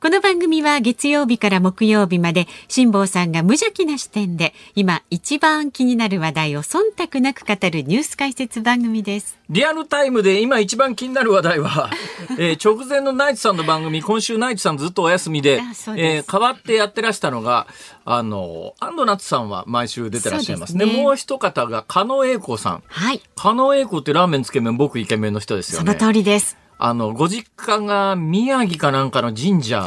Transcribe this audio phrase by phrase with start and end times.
[0.00, 9.36] この番組は月曜日から木曜日まで辛坊さんが無邪気な視点で今一番気になる話題を忖度なく語るニュース解説番組です。
[9.50, 11.90] リアルタイムで今一番気になる話題は、
[12.38, 15.62] えー、直前のナイツさんの番組今週ナイツさんずっとお休みでで、
[15.96, 17.66] えー、代わってやってらしたのが
[18.04, 20.76] あの安藤夏さんは毎週出てらっしゃいます。
[20.76, 22.84] ね、ね、もう一方が加野英子さん。
[22.86, 23.20] はい。
[23.34, 25.92] 加納英子ってラーメンつけ麺僕イケメンの人ですよね。
[25.92, 29.86] その通りですあの、ご実家が宮城かなんかの神社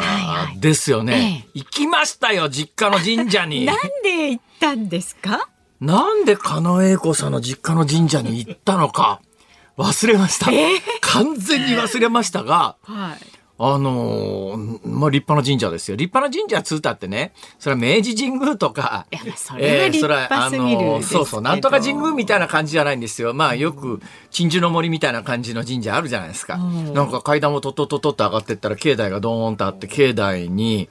[0.60, 1.14] ですよね。
[1.14, 3.66] はいはいええ、行きましたよ、実家の神社に。
[3.66, 5.48] なんで行ったんですか？
[5.80, 9.22] なんで狩野英孝さんの実家の神社に行ったのか、
[9.78, 10.52] 忘れました。
[10.52, 13.26] えー、完全に忘れましたが、はい、
[13.64, 15.96] あのー、まあ、立派な神社ですよ。
[15.96, 23.36] 立派な神社つうたってね、それは明治神宮とか、いや、それは立派すぎる、えー、そうそう、なんとか神宮みたいな感じじゃないんですよ。
[23.36, 24.02] まあ、よく、
[24.32, 26.56] 鎮守の森みたいな感じの神社あるじゃないですか。
[26.56, 30.90] うん、なんか階段をとっとっとっとって上がってったら、境内がドーンとあって、境内に、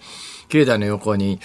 [0.48, 1.40] 境内の横に、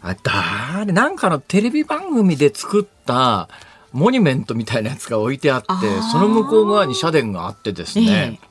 [0.00, 3.50] あ、誰、なんかのテレビ番組で作った、
[3.92, 5.66] モニュメントみたいなやつが置いてあって、
[6.10, 8.49] その向こう側に社殿があってですね、えー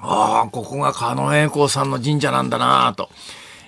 [0.00, 3.08] ああ、ここが狩野英孝さんの神社なんだなと。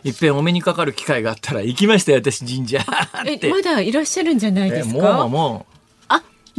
[0.03, 2.79] いっぺんお目にかかる機会があったら行きましたよ、私神社
[3.27, 5.13] え、まだいらっしゃるんじゃないですか？
[5.19, 5.80] もう、もう。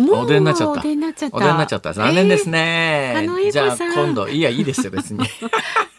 [0.09, 0.79] お出になっちゃった。
[0.79, 1.37] お出になっちゃった。
[1.37, 1.93] お出になっちゃった。
[1.93, 3.13] 残念ですね。
[3.15, 5.19] えー、じゃあ今度、いや、いいですよ、別に。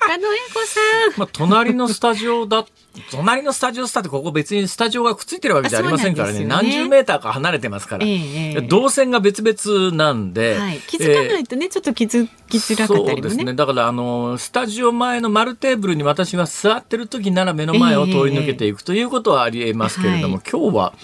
[0.06, 0.81] 狩野英孝さ
[1.17, 1.20] ん。
[1.20, 2.67] まあ、隣のスタジオだ、
[3.11, 6.41] 隣のスタジオスタってここ別にスタジオがくっついてるわけじゃありませんからね。
[6.41, 8.05] ね何十メーターか離れてますから。
[8.05, 10.56] えー、動線が別々なんで。
[10.56, 13.14] はい、気づかないとね、えー、ちょっと気づきづらかったりもね。
[13.14, 13.55] そうですね。
[13.55, 20.94] だから、あの、スタジオ前の丸テーブルに私が座ってる時なら目の前を通り抜けていくということはありえますけれども、えー、今日は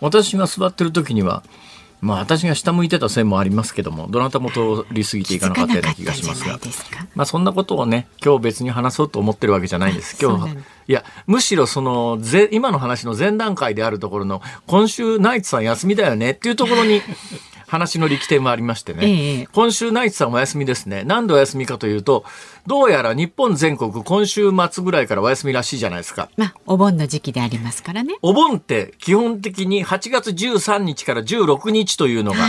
[0.00, 1.42] 私が座ってる時には、
[2.04, 6.60] まあ私が下向いてた線もありますけどもどなたも通り過ぎていかなかったような気がしますが。
[7.14, 10.22] まあそんなことをね今日別に話そうと思ってるわけじゃないんです。
[10.22, 10.54] 今日
[10.86, 17.00] いやむしろそのぜ今の話の前段階であるところの今週ナイツさん休みだよねっていうところに
[17.66, 21.04] 話の力点はありましてね、ええ、今週ナイツさんお休みですね。
[21.04, 22.24] なんでお休みかというと、
[22.66, 26.28] どうやら日本全国今週末ぐらいからお休みらしいじゃないですか。
[26.36, 28.14] まあ、お盆の時期でありますからね。
[28.22, 32.48] お盆って基本的に8月13日から16日というのが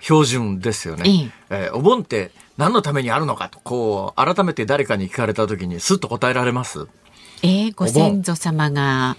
[0.00, 1.02] 標準ですよね。
[1.02, 6.86] はい、えー、お盆って何のためにあるのかと、こう、改めて誰かに聞かれた時にスッと答えられます？
[7.42, 9.16] えー、ご先祖様が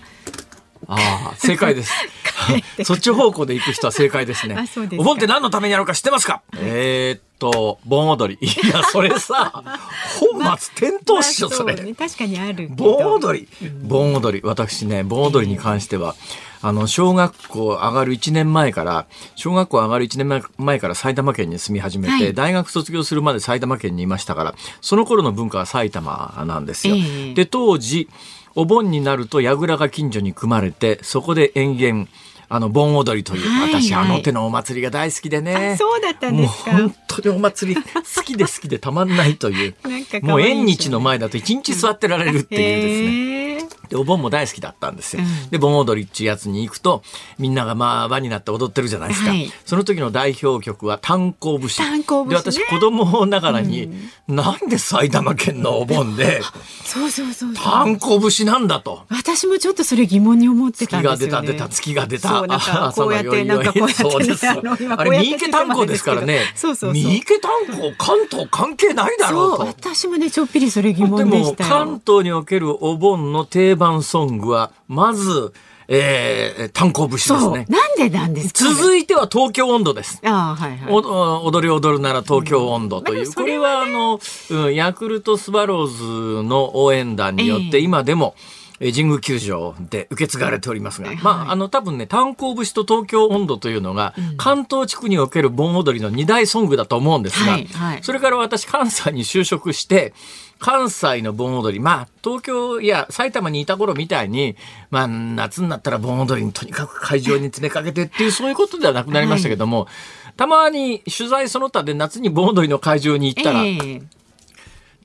[0.88, 1.91] ああ、正解です。
[2.84, 4.57] そっち方向で行く人は正解ですね。
[4.97, 8.47] お盆って何のためにやるか知ってますか、えー、っと、盆踊り。
[8.47, 9.63] いや、それさ、
[10.19, 11.94] 本末転倒っしょ、それ、ね。
[11.96, 13.47] 確かにある盆踊り。
[13.84, 14.46] 盆踊り。
[14.46, 16.16] 私ね、盆踊りに関しては、
[16.62, 26.96] あの、小学校上がる1年前から、小学校上がる1年前から埼玉県に住み始めて、はい、大学卒業するまで埼玉県にいましたから、その頃の文化は埼玉なんですよ。
[26.96, 28.09] えー、で、当時、
[28.56, 32.08] お盆になると櫓が近所に組まれてそこで演芸
[32.50, 35.76] あの盆踊りという、はいはい、私あの手のお祭りが大好きでね。
[35.78, 36.72] そうだったんですか。
[36.72, 39.76] 本当にお祭り好きで好きでたまんないという。
[40.22, 45.24] もう縁日の前だと一日座ってられるっていうですね、でお盆も大好きだったんですよ。
[45.24, 47.04] うん、で盆踊りっていうやつに行くと
[47.38, 49.30] みんながまあ輪になって踊ってるじゃないですか。
[49.30, 51.78] はい、その時の代表曲は炭鉱節。
[51.78, 53.86] 炭鉱節、ね、で私子供ながらに、
[54.28, 56.42] うん、なんで埼玉県のお盆で
[56.84, 59.04] そうそうそう炭鉱節なんだと。
[59.10, 62.34] 私もちょっとそれ疑問に思ってたんですよ、ね、月が出た出た月が出た。
[62.41, 66.41] こうやってなんかこうやって、そうですあれ三池炭鉱ですからね。
[66.56, 69.66] そうそう三池炭鉱関東関係ないだろうと。
[69.66, 75.53] 私もねちょっぴりそれ疑問でした関東におけるお盆の定番ソングは、まず、
[75.88, 77.66] えー、炭鉱節ですね。
[77.69, 80.19] なんでなんですか、続いては東京温度です。
[80.25, 80.94] あはいはい。
[80.94, 83.28] 踊り踊るなら東京温度という。
[83.28, 88.46] うん、これは、あの、うん、ヤクルトスワローズの応援団によって、今でも、えー、
[88.80, 100.14] 神宮球場で受け継がれておりますが、まあ、あの、多分ね、炭鉱節と東京温度というのが、関東地区における盆踊りの二大ソングだと思うんですが、はいはい、それから私、関西に就職して、
[100.60, 104.56] 関西の盆踊り、まあ、東京や埼玉にいた頃みたいに、
[104.90, 109.88] まあ、夏になったら盆踊りにとにかく会場に詰めかけてっていう、そういうことではなくなりましたけども、は
[110.32, 114.04] い、たまに取材その他で夏に盆踊りの会場に行ったら、えー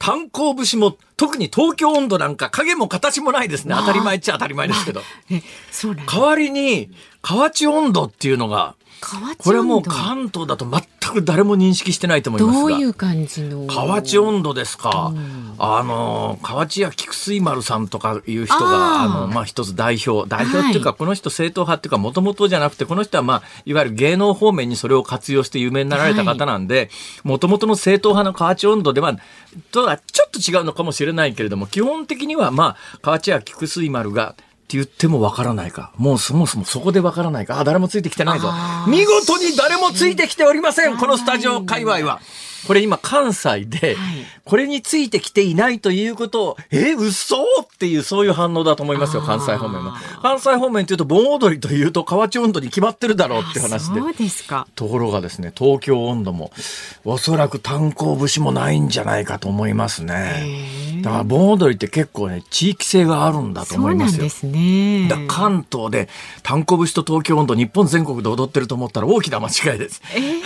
[0.00, 3.74] 炭鉱節も特に東京温度なんか影も形もないですね。
[3.78, 5.02] 当たり前っちゃ当たり前ですけど。
[6.06, 8.74] 代わりに河内温度っていうのが
[9.38, 10.82] これもう関東だと全
[11.12, 12.70] く誰も認識してないと思いますが。
[12.70, 13.66] どういう感じの？
[13.66, 15.12] 河内温度ですか。
[15.14, 15.18] う？
[15.18, 20.28] ん、あの、河内屋菊水丸さんとかいう人が、あの、まあ、一つ代表。
[20.28, 26.90] 代表っていうか、はい、この人正統派っていうか、もともとじゃなくて、この人はまあ、いわゆる芸能方面にそれを活用して有名になられた方なんで、
[27.24, 29.16] もともとの正統派の河内温度では、
[29.72, 34.36] とはちょっと違うのかもしれないけれども、基本的にはまあ、河内屋菊水丸が、
[34.76, 35.92] 言ってもわからないか。
[35.96, 37.58] もうそもそもそこでわからないか。
[37.60, 38.52] あ、誰もついてきてないぞ。
[38.88, 40.96] 見事に誰もついてきておりません。
[40.96, 42.20] このスタジオ界隈は。
[42.66, 43.96] これ今関西で、
[44.44, 49.96] これについてきていないということを、え、嘘っていうそういう反応だと思いますよ、関西方面は。
[50.22, 54.00] 関西方面っていうと、盆踊りというと河内温度に決まってるだろうって話で。
[54.00, 54.66] そうですか。
[54.74, 56.52] ところがですね、東京温度も、
[57.04, 61.00] おそらく炭鉱節もないんじゃないかと思いますね。
[61.02, 64.16] だから盆踊りって結構ね、地域性があるんだと思いますよ。
[64.16, 65.08] そうですね。
[65.08, 66.08] だ関東で
[66.42, 70.02] 炭鉱節と東京温度、日本全国で踊ってると思ったら大きな間違いです。
[70.14, 70.40] えー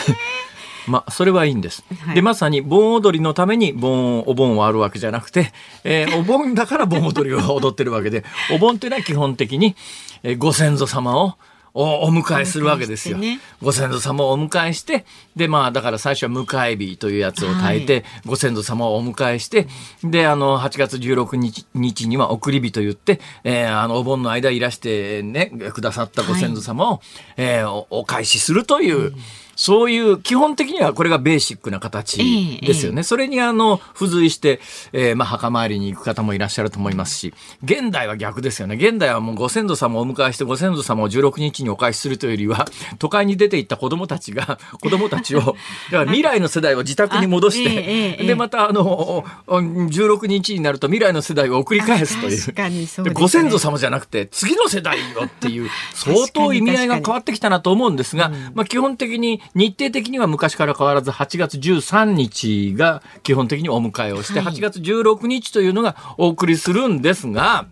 [0.86, 1.84] まあ、それはいいんです。
[2.04, 5.52] はい、で、まさに盆踊りのために盆、お盆はあるわけじゃなくて、
[5.82, 9.76] えー、お盆だから盆踊りを踊ってるわけで、 お盆っていうのは基本的に、
[10.22, 11.34] えー、ご先祖様を、
[11.76, 15.04] お迎えするわけですよ、ね、ご先祖様をお迎えして、
[15.34, 19.66] で、まあ、だから最初は迎え日というやつを炊いて、はい、ご先祖様をお迎えして、
[20.04, 27.00] で、あの、8月16日日には送り火と言って、えー、あの、お盆の間いらしてね、くださったご先祖様を、はい、
[27.38, 29.16] えー、おお返しするという、うん
[29.56, 32.98] そういう基本的にはこれがベーシックな形ですよね。
[32.98, 34.60] ええ、それにあの付随して、
[34.92, 38.76] えー、まあ墓参りに行く方もいらっしゃると思いますし、現代は逆ですよね。
[38.76, 42.66] 現代はもうご先祖様をお迎えしてご先祖様を16日にお返しするというよりは、
[42.98, 45.56] 都会に出ていった子供たちが、 子供たちを、 だか
[45.90, 52.40] ら未来の世代を自宅に戻して、え、で、またあの、16日になると未来の世代を送り返すという。
[52.40, 67.66] 確かにそう、ね、ご先祖様じゃなくて次の世代よっていう、相当意味合いが変わってきたなと思うんですが、まあ基本的に日程的には昔から変わらず8月13日が基本的にお迎えをして、8月16日というのがお送りするんですが、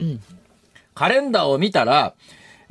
[0.94, 2.14] カレンダーを見たら、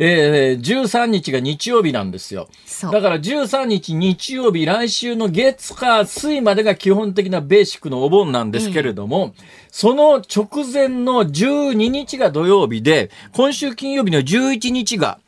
[0.03, 2.49] えー、13日が日曜日なんですよ。
[2.91, 9.33] だから13日日曜日、来週の月火水までが基本的なベーシックのお盆なんですけれども、うん、
[9.69, 15.19] その直前の12日が土曜日で、今週金曜日の11日が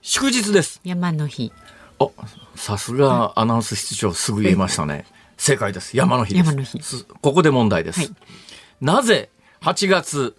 [0.00, 0.80] 祝日です。
[0.84, 1.52] 山の日。
[1.98, 2.08] あ、
[2.64, 5.04] さすがアナウンス室長すぐ言えましたね。
[5.36, 5.98] 正解です。
[5.98, 6.78] 山の日です。
[6.78, 7.04] 日。
[7.20, 8.00] ここで問題です。
[8.00, 8.10] はい、
[8.80, 9.28] なぜ
[9.60, 10.34] 8月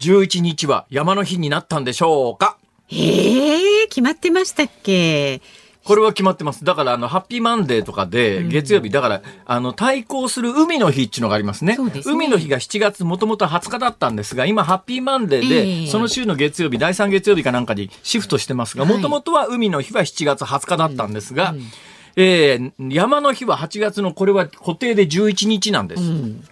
[0.00, 2.58] 11日は山の日になったんでしょうか？
[2.90, 5.40] ええー、決まってましたっけ？
[5.88, 6.66] これは決まってます。
[6.66, 11.76] だから、あの、ハッピーマンデーとかで、月曜日、だから、あの、対抗する海の日っていうのがありますね。
[11.76, 12.02] すね。
[12.04, 21.62] 海の日が7月、もともと20日だったんですが、今、ハッピーマンデーで、えー、その週の月曜日、第3月曜日かなんかにシフトしてますが、もともとは海の日は7月20日だったんですが、うん
[22.16, 26.02] えー、山の日は8月のこれは固定で11日なんです。
[26.02, 26.44] うん、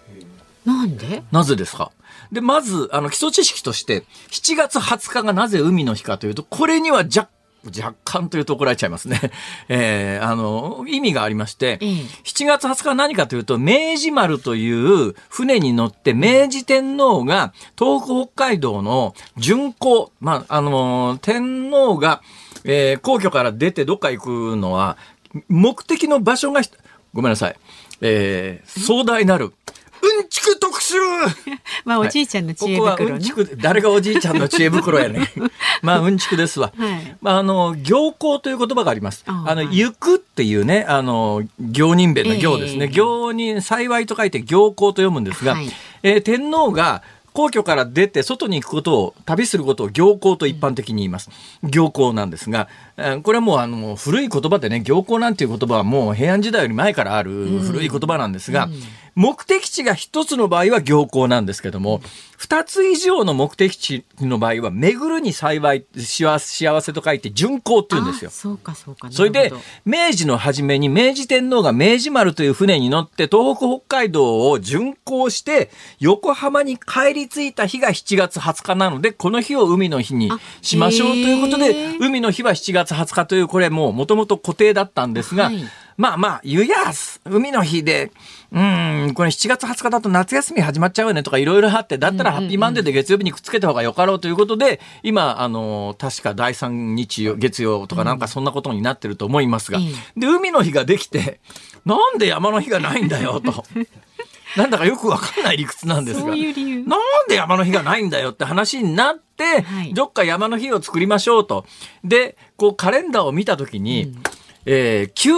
[0.65, 1.21] なんで？
[1.31, 1.91] なぜですか？
[2.31, 7.29] で、まず、あの、基礎知識として、7月20日がなぜ海の日かというと、これには若
[7.67, 9.31] 若干というと怒られちゃいますね。
[9.69, 11.87] えー、あの、意味がありまして、うん、
[12.23, 22.21] 7月20日は何かというと、明治丸という船に乗って明治天皇が東北北海道の巡行、まあ、あの、天皇が、
[22.63, 24.97] えー、皇居から出てどっか行くのは、
[25.49, 26.61] 目的の場所が、
[27.13, 27.55] ごめんなさい、
[28.01, 29.53] えー、壮大なる
[30.01, 30.95] うんちく特集。
[31.85, 35.31] まあおじいちゃんの知恵袋、ね、ここはうんちく誰がおじいちゃんの知恵袋やね
[35.81, 39.23] まあうんちくですわ、はい、まああの行幸という言葉があります。
[39.27, 45.71] あの、行くっていうねあの行人弁の行ですね、えー、行に幸いと書いて行幸と読むんですが、はい、
[46.03, 47.03] えー、天皇が
[47.37, 51.29] 皇居から出て外に行くことを旅することを行幸と一般的に言います。
[51.63, 52.67] 行幸なんですが、
[53.21, 58.79] これはもうあの古い言葉でね行幸なんていう言葉はもう平安時代より前からある古い言葉なんですが、うんうん
[59.17, 62.01] 目的地が一つの場合は行幸なんですけども、
[62.37, 68.29] 二つ以上の目的地の場合は、巡るに幸い、幸せと書いて巡行って言うんですよ。
[68.29, 69.07] そうか、そうか。
[69.11, 69.51] それで、
[69.85, 80.29] 明治の初めに明治天皇が明治丸という船に乗って東北北海道を巡行して、横浜に帰り着いた日が7月20日なので、この日を海の日に
[80.61, 85.63] しましょうということで、海の日は7月20日という、これもう元々固定だったんですが、はい
[85.97, 88.11] まあまあ、ゆやす、海の日で、
[88.51, 99.79] うん、これ7月20日だと夏休み始まっちゃうよねとかいろいろあって、だったらハッピーマンデーで月曜日にくっつけた方がよかろうということで、今、あの、確か第3日曜、月曜とかなんかそんなことになってると思いますが、
[100.15, 101.39] で、海の日ができて、
[101.83, 103.65] なんで山の日がないんだよと。
[104.55, 106.31] なんだかよくわかんない理屈なんですが。
[106.31, 111.65] ううなんで山の日がないんだよって話になって、はい、どっか山の日を作りましょうと。
[112.03, 114.23] で、こうカレンダーを見たときに、うん
[114.69, 115.31] えー、休、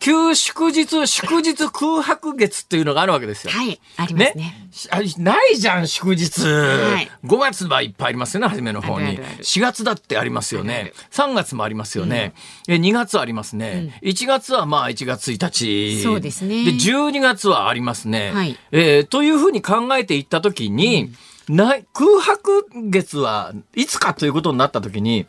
[0.00, 3.52] 休祝日、祝日空白月っていうのがあるわけですよ。
[3.52, 4.68] はい、ありますね。
[4.96, 6.40] ねないじゃん、祝日。
[6.42, 9.06] はい、5月はいっぱいありますよね、初めの方に。
[9.06, 10.74] あるあるある4月だってありますよね。
[10.74, 12.34] あるある3月もありますよね。
[12.66, 13.92] うん、2月ありますね。
[14.02, 16.02] うん、1月はまあ1月1日。
[16.02, 16.64] そうですね。
[16.64, 18.32] で、12月はありますね。
[18.32, 21.12] はい、えー、というふうに考えていったときに、
[21.48, 25.24] うん、な空白月はいつかということになったときに、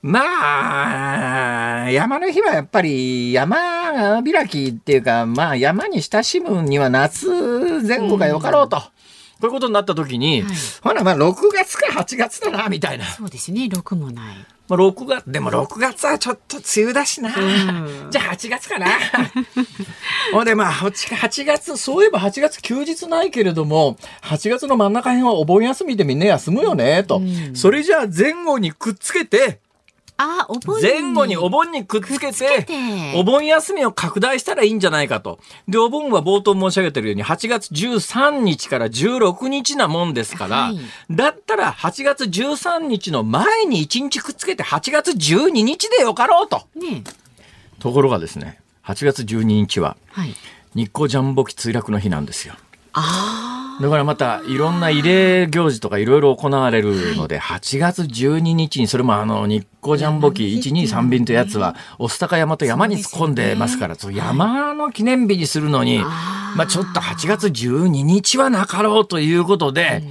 [0.00, 7.28] まあ、山の日はやっぱり山開きっていうか、まあ山に親しむには夏
[7.82, 8.76] 前後がよかろうと。
[8.76, 8.90] うん、こ
[9.42, 10.52] ういうことになった時に、はい、
[10.82, 13.06] ほらまあ6月か8月だな、みたいな。
[13.06, 14.36] そうですね、6もない。
[14.68, 17.34] まあ、6月、でも6月はちょっと梅雨だしな。
[17.34, 18.86] うん、じゃあ8月かな。
[20.30, 27.16] ほんでまあ8月、そういえば8月休日ないけれども、8月の真ん中辺はお盆休みでみんな休むよね、と。
[27.16, 29.60] うん、それじゃあ前後にくっつけて、
[30.20, 32.66] あお盆前後にお盆にくっつけて
[33.14, 35.38] お盆休みを拡大したらいいんじゃないかと。
[35.68, 46.62] で、お盆は冒頭申し上げてるように8月13日から16日なもんですから、はい、だったら8月13日の前に1日くっつけて8月12日でよかろうと。
[46.74, 47.04] ね、
[47.78, 49.96] ところがですね、8月12日は
[50.74, 52.54] 日光ジャンボ機墜落の日なんですよ。
[52.92, 53.57] ああ。
[53.80, 66.00] だからまたいろんな慰霊行事とかいろいろ行われるので、8月12日にそれもあの日光ジャンボ機123便というやつは御巣鷹山と山に突っ込んでますから、そ山の記念日にするのに、
[66.56, 70.02] まあちょっと8月12日はなかろうということで、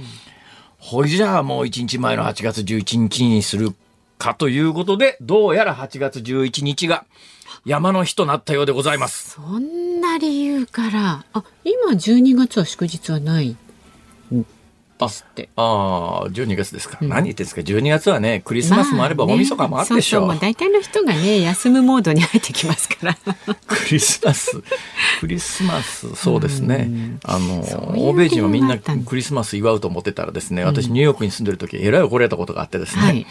[0.78, 3.74] ほいじゃあもう1日前の8月11日にする
[4.16, 7.04] かということで、どうやら8月11日が
[7.64, 9.30] 山の日となったようでございます。
[9.30, 13.56] そんな理由から、あ、今12月は祝日はない。
[15.06, 15.48] ですって。
[15.54, 17.60] ああ12月ですか、うん、何言ってんですか。
[17.60, 20.24] 12月はねクリスマスもあれば大晦日もあるでしょ。
[20.24, 20.48] う,、まあね、そう。
[20.48, 23.14] そう大体の人がね休むモードに入ってきますから。
[23.66, 24.62] クリスマス。
[25.20, 26.14] クリスマス。
[26.16, 27.62] そうですね、あの
[27.96, 33.26] 欧米人はみんなクリスマス祝うと思ってたらですね私ニューヨークに住んでる時えらい怒られたことがあってですね、はい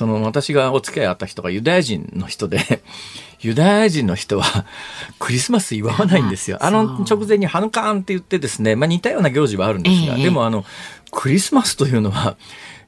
[0.00, 2.80] その私がお付き合いあった人がユダヤ人の人で、
[3.42, 4.64] ユダヤ人の人は
[5.20, 6.56] クリスマス祝わないんですよ。
[6.62, 10.64] あの直前にハヌカーンって言ってですね、まあ似たような行事はあるんですが、えー、でもあの、
[11.10, 12.38] クリスマスというのは、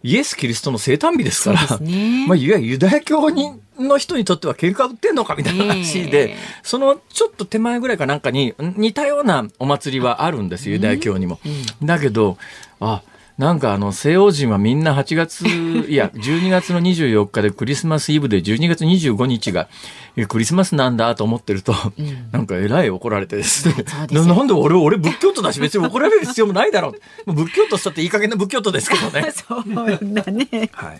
[0.02, 11.40] イエス・キリストの生誕日ですから、ね、 まあ、いわゆるユダヤ教にの人にとっては喧嘩売ってんのかみたいな話で、えー、そのちょっと手前ぐらいかなんかに似たようなお祭りはあるんですよ、ユダヤ教にも。
[11.44, 12.38] うん、だけど、
[12.80, 13.02] あ、
[13.42, 19.68] なんかあの西洋人はみんな8月いや12月の24日でクリスマスイブで12月25日が
[20.28, 23.84] クリスマスなんだと思ってると、うん、なんかえらい怒られてですね。
[24.10, 26.94] なんで俺、俺仏教徒だし別に怒られる必要もないだろ
[27.26, 27.32] う。
[27.32, 29.32] 仏教徒したっていい加減な仏教徒ですけどね。
[29.32, 30.70] そうだね。
[30.72, 30.98] はい。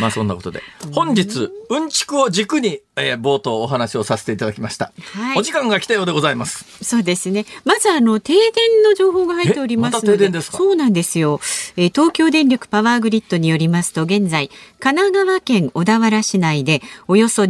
[0.00, 0.62] まあそんなことで。
[0.92, 4.92] 本日、うんちくを軸に、えー、冒頭お話をさせていただきました。
[5.14, 5.38] はい。
[5.38, 6.64] お時間が来たようでございます。
[6.82, 7.46] そうですね。
[7.64, 10.06] まずあの、停電の情報が入っておりますので。
[10.08, 10.58] ま停電ですか？
[10.58, 11.40] そうなんですよ。
[11.76, 14.50] えー、東京電力パワーグリッドによりますと、現在、
[14.80, 17.44] 神奈川県小田原市内でおよそ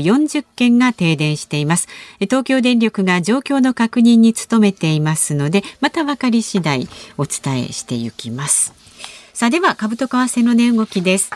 [0.00, 1.88] 2440件が停電しています。
[2.20, 8.72] 東京電力が状況の確認に努めていますので、また分かり次第お伝えしていきます。
[9.34, 11.30] さあでは株と為替の値動きです。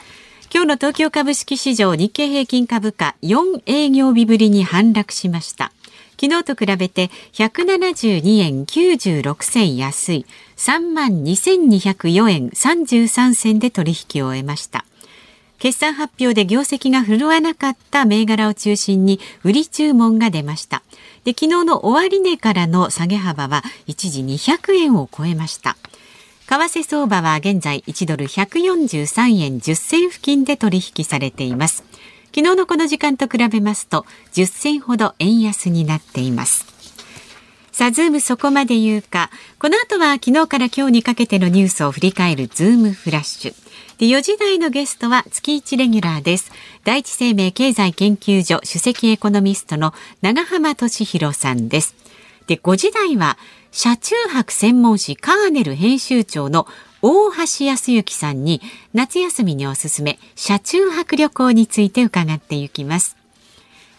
[0.52, 5.72] 今日の東京株式市場日経平均株価4営業日ぶりに反落しました。
[6.18, 14.84] 昨日と比べて172円96銭安い3万2204円33銭で取引を終えました。
[15.58, 20.82] 決算発表で業績が振るわなかった銘柄を中心に売り注文が出ました。
[21.24, 25.76] で昨日の終値からの下げ幅は一時200円を超えました。
[26.48, 31.84] 為替相場は現在1ドル143円10銭付近で取引されています。
[32.34, 36.66] 昨日のこの時間と比べますと10銭ほど円安になっています。
[37.72, 39.30] さあ、ズームそこまで言うか。
[39.58, 43.65] この後は昨日から今日にかけてのニュースを振り返るズームフラッシュ。
[43.98, 46.52] で4時台のゲストは月1レギュラーです。
[46.84, 51.94] 第一生命経済研究所首席エコノミストの永濱利廣さんです。
[52.46, 53.38] で5時台は
[53.72, 56.66] 車中泊専門誌カーネル編集長の
[57.00, 58.60] 大橋保之さんに
[58.92, 63.16] 夏休みにおすすめ車中泊旅行について伺っていきます。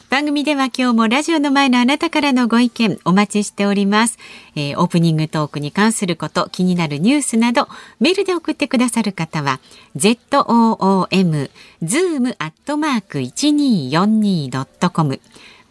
[0.10, 4.18] 番組では今日もラジオの前のあなたからのご意見お待ちしております、
[4.56, 7.68] えー、オープニングトークに関すること気になるニュースなど
[8.00, 9.60] メールで送ってくださる方は
[9.98, 11.50] ZOOM
[11.84, 15.20] zoom アットマーク 1242.com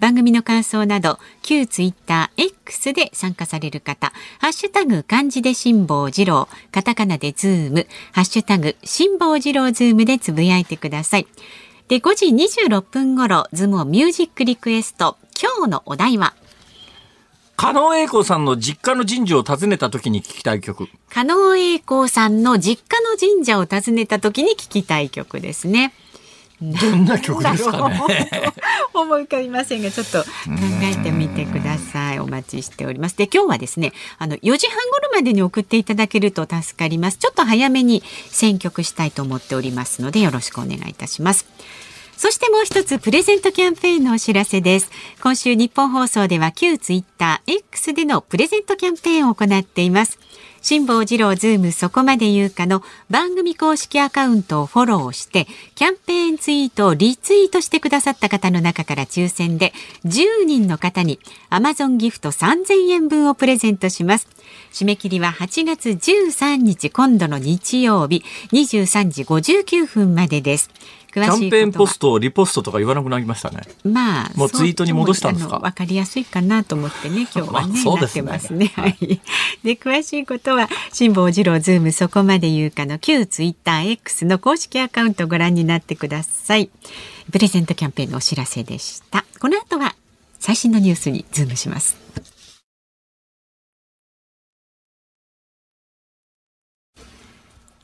[0.01, 11.27] 番組の感想など旧ツイッター X で参加される方ハッシュタグ漢字で辛坊治郎カタカナでズームハッシュタグ辛坊治郎ズームでつぶやいてください。
[11.89, 15.17] で、5時26分頃、ズームオンミュージックリクエスト。
[15.41, 16.35] 今日のお題は？
[17.57, 20.89] 加納栄子さんの実家の神社を訪ねた時に聞きたい曲。
[21.09, 25.95] 加納栄子さんの実家の神社を訪ねた時に聞きたい曲ですね。
[26.61, 28.51] どんな曲ですかね。
[28.95, 30.29] 思い浮かびませんが、ちょっと考
[30.83, 32.19] えてみてください。
[32.19, 33.17] お待ちしております。
[33.17, 37.19] で、今日はですね、あの、4時半頃までに送っていただけると助かります。
[37.19, 41.47] ちょっと早めに選曲したいと思っておりますので、よろしくお願いいたします。
[42.17, 44.91] そしてもう一つプレゼントキャンペーンのお知らせです。
[45.23, 50.19] 今週ニッポン放送では旧ツイッター X でのプレゼントキャンペーンを行っています。
[50.69, 55.47] 辛坊治郎ズームそこまで言うかの番組公式アカウントをフォローして、
[55.77, 59.73] キャンペーンツイートをリツイートしてくださった方の中から抽選で
[60.07, 61.21] 10人の方に
[61.51, 64.27] Amazon ギフト3000円分をプレゼントします。
[64.73, 70.71] 締め切りは8月13日今度の日曜日23時59分までです。
[71.17, 73.63] キャンペーンポスト、リポストとか言わなくなりましたね。
[73.85, 75.59] まあ、もうツイートに戻したんですか？
[75.59, 78.67] わかりやすいかなと思ってね、今日は ね、そうですねますね。
[78.77, 79.21] はい。
[79.65, 86.69] で、詳しいことは、辛坊治郎ズームそこまで言うかの旧ツイッター X の公式アカウントご覧になってください。
[87.33, 89.25] プレゼントキャンペーンのお知らせでした。
[89.41, 89.95] この後は
[90.39, 91.97] 最新のニュースにズームします。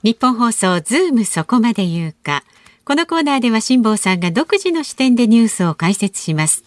[0.03, 2.43] ニッポン放送ズームそこまで言うか。
[2.85, 6.65] このコーナーでは辛坊さんが独自の視点でニュースを解説します。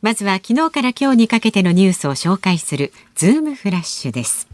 [0.00, 4.48] まずは昨日から今日にかけてのニュースを紹介するズームフラッシュです。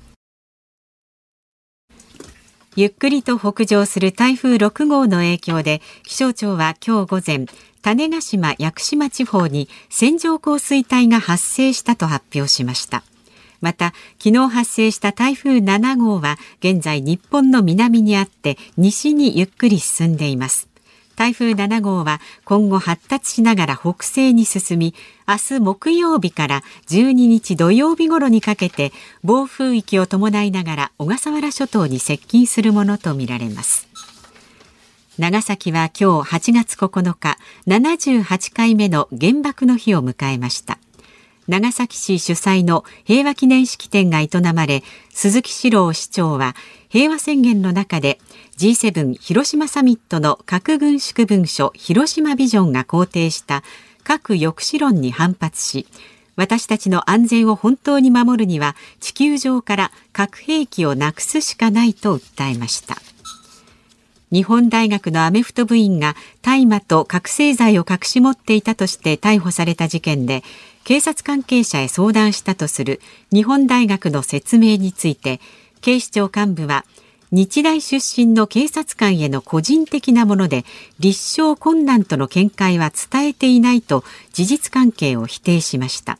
[2.74, 7.46] ゆっくりと北上する台風6号の影響で気象庁は今日午前
[7.82, 13.04] 種子島・屋久島地方に線状降水帯が発生したと発表しました
[13.60, 20.73] また昨日発生した台風7号は現在日本の南にあって西にゆっくり進んでいます
[21.16, 24.94] 台風7号は今後発達しながら北西に進み
[25.28, 28.92] 明日木曜日から12日土曜日頃にかけて
[29.22, 33.88] 暴風域を伴いながら小笠原諸島に接近するものとみられます。
[35.16, 40.78] 長崎は今日8月9日78回目の原爆の日を迎えました。
[41.46, 46.56] 長崎市主催の平和記念式典が営まれ鈴木史郎市長は
[46.88, 48.18] 平和宣言の中で
[48.56, 53.62] G7 広島サミットの核軍縮文書広島ビジョンが肯定した
[54.04, 55.86] 核抑止論に反発し
[56.36, 62.96] 私たちの安全を本当に守るには地球上から核兵器をなくすしかないと訴えました。
[64.34, 70.42] 日本大学のアメフト部員が大麻と覚醒剤を隠し持っていたとして逮捕された事件で
[70.82, 73.00] 警察関係者へ相談したとする
[73.32, 75.40] 日本大学の説明について
[75.82, 76.84] 警視庁幹部は
[77.32, 80.64] 日大出身の警察官への個人的なもので
[80.98, 86.18] 立証困難との見解は伝えていないと事実関係を否定しました。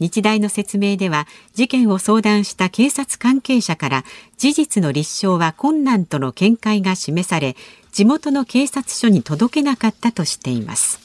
[0.00, 4.04] 日大の説明では事件を相談した警察関係者から
[4.36, 7.56] 事実の立証は困難との見解が示され
[7.92, 11.00] 地元の警察署に届けなかったとしています。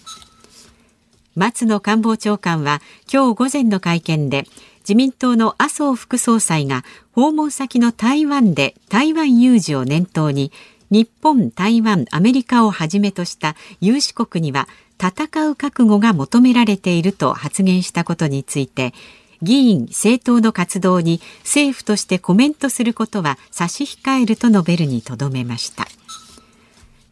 [1.36, 4.46] 松野官房長官は今日午前の会見で
[4.90, 10.52] 自民党の麻生副総裁が訪問先の台湾で台湾有事を念頭に
[10.90, 14.68] 日本、台湾、アメリカをはじめとした有志国には
[15.00, 18.96] 戦う覚悟が求められていると発言したことについて
[19.44, 25.88] 議員・政党の活動に政府としてコメントすることは差し控えると述べるにとどめました。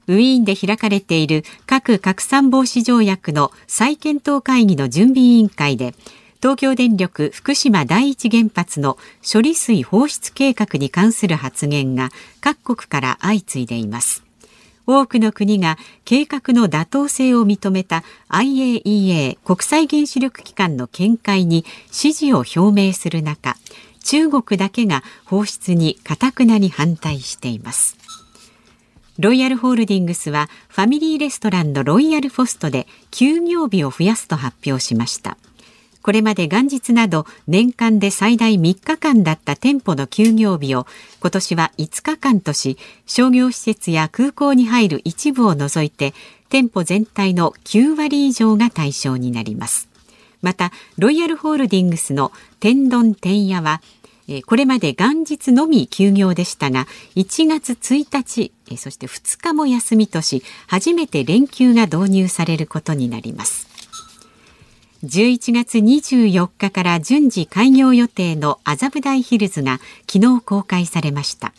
[0.08, 5.94] ウィーンで開かれている核拡散防止条約の再検討会議の準備委員会で
[6.40, 8.98] 東京電力福島第一原発の
[9.30, 14.24] 処理水放出計画に関する発言が各国から相次いでいます。
[14.86, 23.58] 多くの国が計画の妥当性を認めた IAEA 国際原子力機関の見解に支持を表明する中
[24.04, 27.98] 中国だけが放出に堅くなに反対しています。
[29.20, 35.38] ロイヤルホールディングスはファミリーレストランのロイヤルフォストで休業日を増やすと発表しました。
[36.08, 40.88] これまで元日など年間で最大3日間だった店舗の休業日を
[41.20, 46.14] 今年は5日間とし商業施設や空港に入る一部を除いて
[46.48, 49.90] 店舗全体の9割以上が対象になります。
[50.42, 53.82] またロイヤルホールディングスの天丼天屋は
[54.46, 63.67] これまで元日のみ休業でしたが1月1日そして2日も休みとし初めて連休が導入されることになります。
[65.08, 69.80] 11月24日から順次開業予定の麻布台ヒルズが
[70.12, 71.54] 昨日公開されました。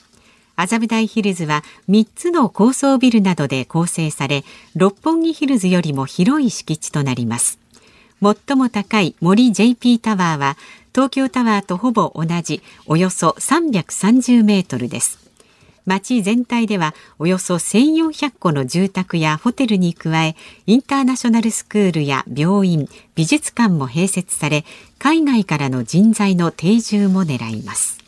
[0.55, 4.45] 麻布台ヒルズは3つの高層ビルなどで構成され
[4.77, 7.59] 六本木ヒルズよりも広い敷地となります。
[8.21, 10.59] 最も高い森 JP タワーは
[10.93, 15.28] 東京タワーとほぼ同じおよそ330メートルです。
[15.89, 24.65] 町全体ではおよそ1400戸の住宅やホテルに加えインターナショナルスクールや病院美術館も併設され
[24.99, 27.99] 海外からの人材の定住も狙います。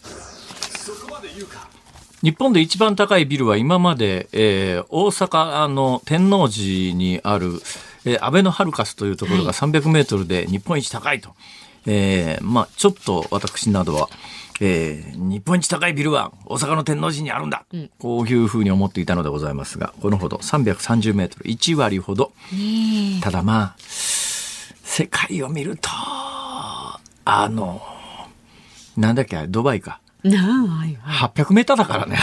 [2.22, 7.62] 日本で一番高いビルは今まで、えー、大阪の天王寺にある、
[8.04, 11.38] えー、アベノハルカスというところが300メートルで日本一高いと、はい、
[11.86, 14.10] えー、まあちょっと私などは
[14.60, 22.32] えー、日本一高いビルは大阪の天王寺にあるんだ、うん、こういうふうに思っていたのでございますがこのほど330メートル1割ほど。
[23.22, 27.80] ただまあ世界を見るとあの
[28.96, 30.00] なんだっけドバイか。
[30.22, 32.18] はいはい、800メーターだからね。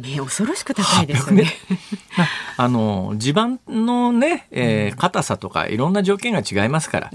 [0.00, 1.46] ね恐ろしく高いですよね。
[2.56, 7.10] あの地盤のね、えー、硬さとかいろんな条件が違いますから、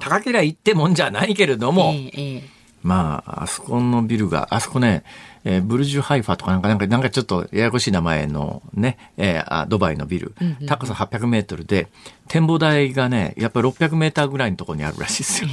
[0.00, 2.51] 高けりゃいってもんじゃないけれども、えーえー
[2.82, 5.04] まあ、あそこのビルが、あそこね、
[5.44, 11.88] えー、ブルジュハイファとかなんか、なんか、なんかちょっとややこしい名前のね、えー、あドバイのビル、うんうん、高さ800メートルで、
[12.28, 15.48] 展望台がね、やっぱり600メーターぐらいのところにあるらしいですよ。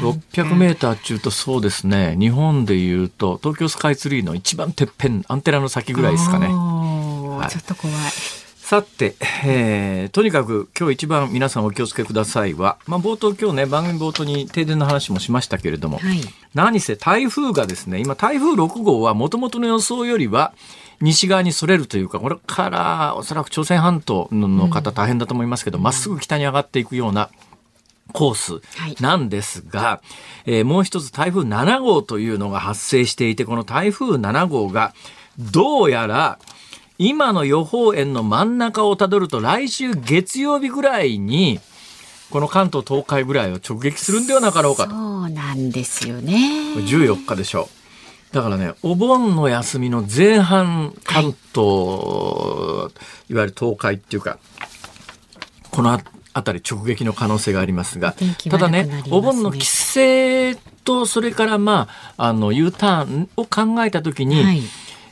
[0.00, 6.46] 600メーターっていうとそうですね、日本でいうと、東京スカイツリーの一番てっぺん、アンテナの先ぐらいですかね。
[6.46, 8.41] はい、ちょっと怖い。
[8.72, 16.20] さて、えー、とにかく今日一番皆さんお気をつけくださいは、まあ、冒頭今日ね番組冒頭に停電の話もしましたけれども、はい、
[16.54, 20.54] 何せ台風がですね今台風6号はもともとの予想よりは
[21.02, 27.28] 西側にそれるというかこれからおそらく朝鮮半島の方大変だと思いますけどま、っすぐ北に上がっていくような
[28.14, 30.00] コースなんですが、は
[30.46, 34.94] い、えー、もう一つ台風7号というのが発生していてこの台風7号が
[35.38, 36.38] どうやら
[37.04, 41.58] 今の予報円の真ん中をたどると来週月曜日ぐらいに
[42.30, 44.90] この関東東海ぐらいを直撃するんではなかろうかと。
[44.90, 46.36] そうなんですよね。
[46.76, 47.68] 14日でしょ
[48.30, 48.34] う。
[48.34, 52.90] だからね、お盆の休みの前半、関東、は
[53.28, 54.38] い、いわゆる東海っていうか、
[55.72, 56.00] この
[56.32, 64.62] 辺り直撃の可能性がありますが、すね、ただね、お盆の帰省と、それからまあ、あの、U ターンを考えたときに、はい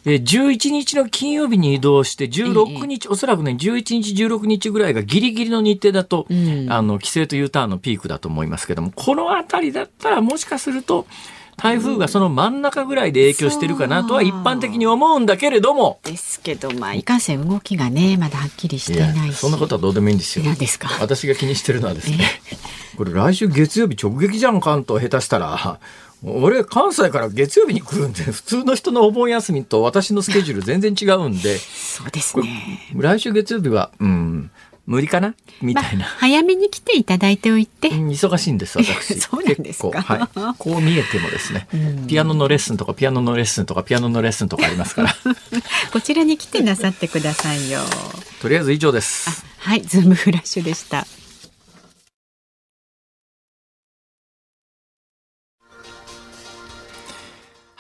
[0.05, 11.07] え11日の金曜日に移動して16日、ええ、おそらくね11日16日ぐらいがギリギリの日程だと、うん、あの規制と U ターンのピークだと思いますけどもこの辺りだったらもしかすると
[11.61, 16.01] 台風がその真ん中ぐらいで影響してるかなとは一般的に思うんだけれども。
[16.05, 20.55] ですけど、まあ、いかんせん動きがね、まだはっきりしていないそんなことはどうでもいいんですよ。
[20.55, 20.89] ですか？
[21.01, 22.17] 私が気にしてるのはですね、
[22.97, 25.79] これ来週月曜日直撃じゃん、関東下手したら。
[26.23, 31.59] 俺、関西から月曜日に来るんで、 普通の人のお盆休みと私のスケジュール全然違うんで。
[31.59, 32.91] そうですね。
[32.95, 34.51] 来週月曜日は、うん、
[34.87, 35.35] 無理かな？
[35.63, 37.91] みたいな、まあ、早めに来ていただいておいて。
[37.91, 39.15] 忙しいんです、私。
[39.21, 40.03] そうなんですか。
[40.03, 40.55] はい。
[40.59, 41.69] こう見えてもですね、
[42.07, 45.17] ピアノのレッスンとか、ピアノのレッスンとか、ピアノのレッスンとかありますから。
[45.93, 47.81] こちらに来てなさってくださいよ。
[48.43, 49.45] とりあえず以上です。
[49.59, 51.07] はい、ズームフラッシュでした。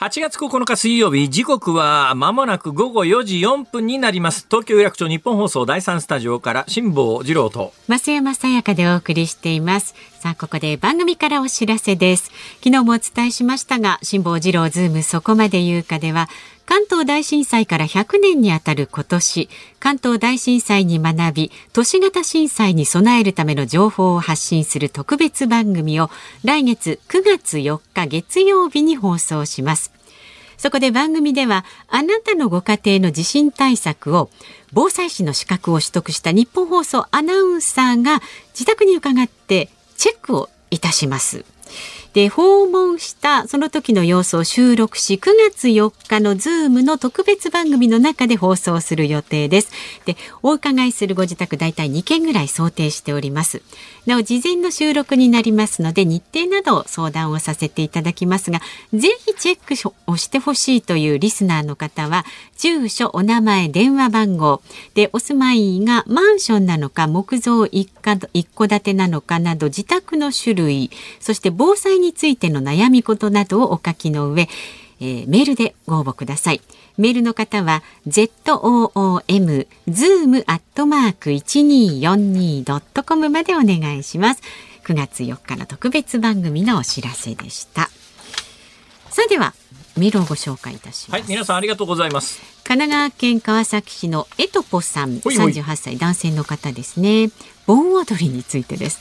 [0.01, 4.47] 8月9日水曜日、時刻は間もなく午後4時4分になります。
[4.49, 9.95] 東京有楽町日本放送第3スタジオから辛坊治郎と増山さやかでお送りしています。
[10.21, 12.31] さあ、ここで番組からお知らせです。
[12.63, 16.29] 昨日もお伝えしましたが、辛坊治郎ズームそこまで言うかでは、
[16.67, 26.11] 関東大震災から100年にあたる今年、関東大震災に学び、都市型震災に備えるための情報を発信する特別番組を
[26.45, 29.91] 来月9月4日月曜日に放送します。
[30.59, 34.29] そこで番組ではあなたのご家庭の地震対策を
[34.75, 38.21] 防災士の資格を取得した日本放送アナウンサーが
[38.53, 39.71] 自宅に伺って
[40.01, 41.45] チェックをいたします。
[42.15, 49.71] で訪問したその時の様子を収録し9月4日のズームの特別番組の中で放送する予定です
[50.07, 53.63] でお伺いするご自宅大体2件ぐらい想定しております
[54.07, 58.61] なお事前の収録になりますので日程など相談をさせていただきますが
[58.93, 62.25] ぜひチェックをしてほしいというリスナーの方は
[62.57, 64.63] 住所お名前電話番号。
[64.95, 74.49] でお住まいがマンションなのか木造一戸建てなのかなど自宅の種類そして防災についての悩み事などをお書きの上、
[75.01, 76.61] えー、メールでご応募ください。
[76.99, 84.43] メールの方は zoom zoom アットマーク一二四二ドットコムまでお願いします。
[84.85, 87.91] 9月4日の特別番組のお知らせでした。
[89.11, 89.55] さあでは
[89.97, 91.21] メールをご紹介いたします。
[91.21, 92.41] はい、皆さんありがとうございます。
[92.65, 97.31] 神奈川県川崎市のエトポさん、三十八歳男性の方ですね。
[97.67, 99.01] 盆踊りについてです。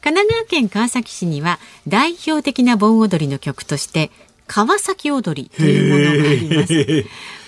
[0.00, 4.10] 神奈川県川崎市には代表的な盆踊りの曲として
[4.50, 7.06] 川崎踊りというものがあります。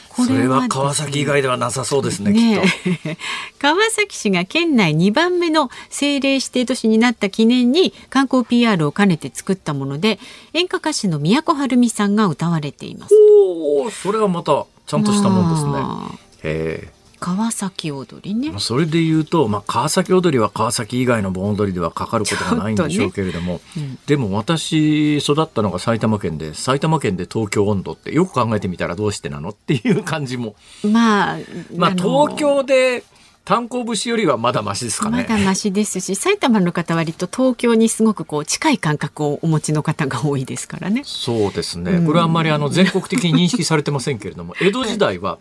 [0.09, 2.31] これは川崎以外ではなさそうですね。
[2.31, 2.63] ね
[3.59, 10.21] 川崎市が県内2番目の政令指定都市になった記念に観光 PR を兼ねて作ったもので、
[10.53, 13.15] 演歌歌手の都はるみさんが歌われています。
[13.17, 16.53] おお、それはまたちゃんとしたもんですね。
[16.53, 17.02] へえ。
[17.23, 18.53] 川崎踊りね。
[18.59, 30.57] それで言うと、まあ、川崎踊りは川崎以外の盆踊りではかかることがないんでしょうけれども、ねうん、でも私育ったのが埼玉県で埼玉県で東京温度ってよく考えてみたらどうしてなのっていう感じも。
[30.83, 31.39] まあ、
[31.77, 33.05] まあ、東京で
[33.45, 35.19] 炭鉱節よりはまだましですかね。
[35.29, 41.03] まだましですし、埼玉の方割と東京にすごくこう近い感覚をお持ちの方が多いですからね。
[41.05, 42.05] そうですね。
[42.07, 45.39] これはあんまりあの全国的に認識されてませんけれども、 江戸時代は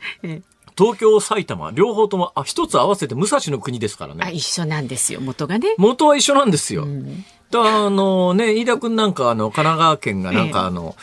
[0.82, 4.24] 東京、埼玉、両方とも、あ、一つ合わせて武蔵の国ですからね。
[4.26, 5.76] あ、一緒なんですよ、元がね。
[5.78, 6.86] 元は一緒なんですよ。
[6.86, 10.96] うん、あのね、飯田君なんか、あの、神奈川県がなんか、あの、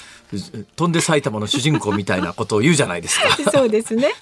[0.75, 3.29] 飛んで埼玉の主人公みたいなことを言うじゃないですか。
[3.51, 4.12] そうですね。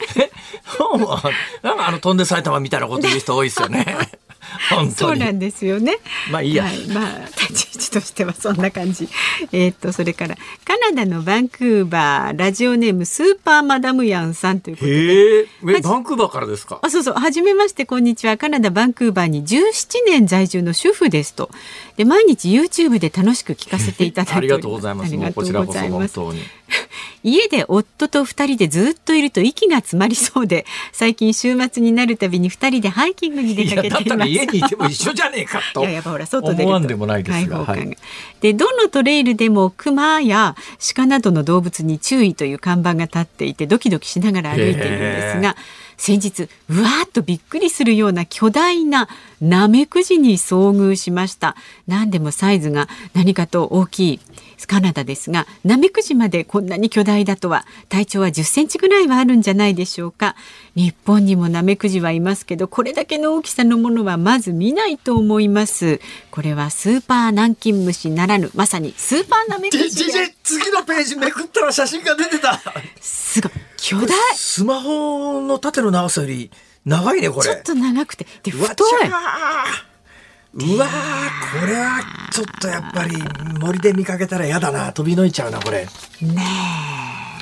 [1.63, 3.97] なんかあの飛んで埼玉みたいなこと言う人多いですよね。
[4.97, 5.99] そうなんですよね。
[6.31, 6.65] まあいいや。
[6.65, 9.09] はい、まあ立ち位置としてはそんな感じ。
[9.53, 15.77] えー、っとそれからカナダのバンクーバーラジオネームスーパーマダムヤンさんということで。
[15.79, 16.79] えバンクーバーからですか？
[16.83, 19.61] あそうそう初めましてこんにちはカナダバンクーバーに17
[20.07, 21.51] 年在住の主婦ですと。
[21.97, 25.13] で毎日 YouTube で楽しく聞かせていただいて ありがとうございます。
[25.33, 26.41] こちらこそ本当に。
[27.27, 34.29] 家で夫と二人でずっといると息が詰まりそうで最近週末になるたびに二人でハイキングに出かけています。
[34.31, 35.81] 家にいても一緒じゃねえかと。
[35.81, 36.87] いややっぱほら外出ると。
[36.87, 37.97] でもないですが、はい、
[38.41, 40.55] でどのトレイルでもクマや
[40.95, 45.57] 鹿などの動物に注意という看板が立っていてドキドキしながら歩いているんですが
[45.97, 49.09] 先日うわーっとびっくりするような巨大な
[49.41, 51.57] ナメクジに遭遇しました。
[51.87, 54.21] 何でもサイズが何かと大きい
[54.67, 60.37] カナダですがナメクジまでこんなに巨大だとは体長は10センチぐらいはあるんじゃないでしょうか。
[60.75, 66.01] 日本にもナメクジはいますけどこれだけの大きさのものはまず見ないと思います。
[66.31, 69.91] これはスーパー南京虫ならぬまさにスーパーナメクジ
[70.43, 72.61] 次のページめくったら写真が出てた。
[73.01, 73.53] すごい。
[73.77, 74.09] 巨大。
[74.35, 76.51] スマホの縦の長さより
[76.85, 77.43] 長いねこれ。
[77.43, 78.27] ちょっと長くて。
[78.43, 78.89] で太い
[80.59, 80.87] うわ
[81.61, 82.01] これは
[82.33, 83.17] ちょっとやっぱり
[83.61, 84.93] 森で見かけたら嫌だな。
[84.93, 85.87] 飛び抜いちゃうなこれ。
[86.23, 86.43] ね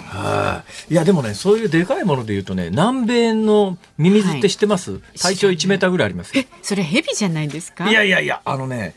[0.08, 7.90] はい、いやでもねそういうでかいもので言うとね南米のミミズって知ってます、はい、体長1メーターぐらいありますえそれヘビじゃないですか？
[7.90, 8.94] いやいやいやあのね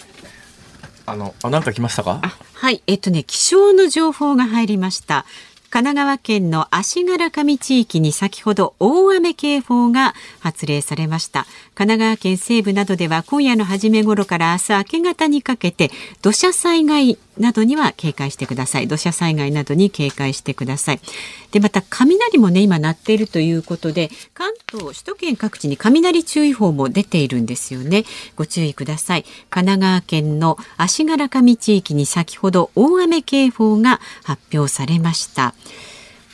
[1.07, 2.21] あのあなんか来ましたか？
[2.53, 2.83] はい。
[2.85, 5.25] えっとね気象の情報が入りました
[5.69, 11.45] 神奈川県の足柄上地域に先ほど大雨警報が発令されました。
[11.75, 18.87] 神奈川県西部などでは今夜の初め頃から明日明け方にかけて土砂災害などには警戒してください。
[18.87, 20.99] 土砂災害などに警戒してください。
[21.51, 28.05] でまた雷もね今鳴っているということで関東首都圏各地に雷注意報も出ているんですよね。
[28.35, 29.23] ご注意ください。
[29.49, 35.53] 神奈川県の足柄上地域に先ほど大雨警報が発表されました。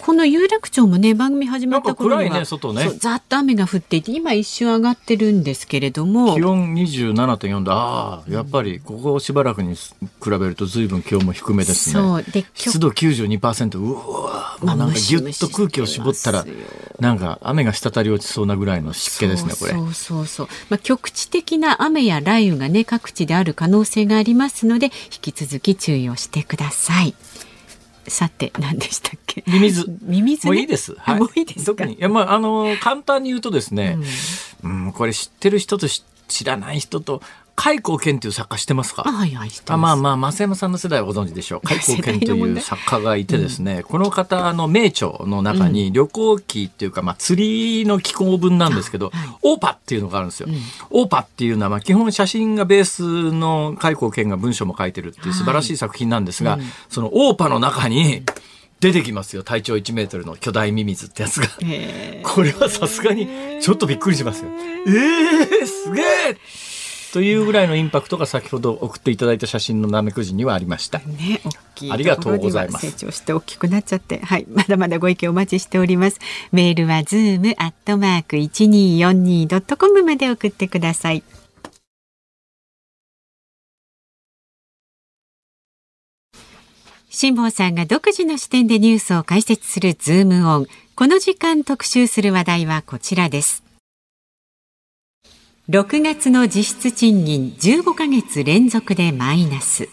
[0.04, 6.36] この有楽町もね番組始まった頃には、ね、外ねざっと雨が降っていて今一瞬上がってるんですけれども。
[6.36, 7.72] 気温27.4度。
[7.72, 11.94] ああやっぱりここしばらくに比べるとずいぶん気温も低めですね。
[11.94, 12.24] そう。
[12.24, 13.94] で湿度92%う
[14.26, 16.46] わもうなんかぎゅっと空気を絞ったら
[17.00, 20.28] なんか雨が滴り落ちそうなぐらいの湿気ですねこれそうそう。
[20.28, 27.16] そうまあ局地的な雨や雷雨がね各地である可能性がありますので引き続き注意をしてください
[28.08, 29.44] さて何でしたっけ？
[29.48, 29.86] ミミズ。
[30.02, 31.94] ミミズ、ね、もういいです、はい、もういいです特に。
[31.94, 33.98] いやまああの簡単に言うとですね、
[34.63, 36.04] うん、うん、これ知ってる人と知
[36.46, 37.22] らない人と
[37.56, 39.04] 開口健という作家知ってますか？
[39.04, 41.62] はいはい、あまあまあ増山さんの世代はご存知でしょう。
[41.62, 50.48] 開口健という作家がいてですね、うん、この方の名著の中に旅行記っていうかまあ釣りの寄稿文なんですけど、はい、オーパっていうのがあるんですよ。
[50.50, 50.56] うん、
[50.89, 58.24] オーパっていうのはまあ基本写真がベースの開口健が文章も書いてるっていう素晴らしい作品なんですが、はいうん、そのオーパの中に
[58.80, 59.44] 出てきますよ。
[59.44, 61.48] 体長1メートルの巨大ミミズってやつが。
[62.24, 63.28] これはさすがに
[63.62, 64.50] ちょっとびっくりしますよ。
[64.88, 66.38] えー、すげえ
[67.13, 70.97] というぐらいのインパクトが先ほど送っていただいた写真のナメクジにはありました。
[70.97, 72.88] ね、大きいありがとうございます。
[72.88, 76.19] 成長して大きくなっちゃって、はい、まだまだご意見お待ちしております。
[76.52, 81.23] メールはズームアットマーク一二四二ドットコムまで送ってください。
[87.12, 90.67] 辛坊さんが独自の視点でニュースを解説するズームオン。
[90.95, 93.62] この時間特集する話題はこちらです。
[95.69, 99.88] 6月の実質賃金15ヶ月連続でマイナス。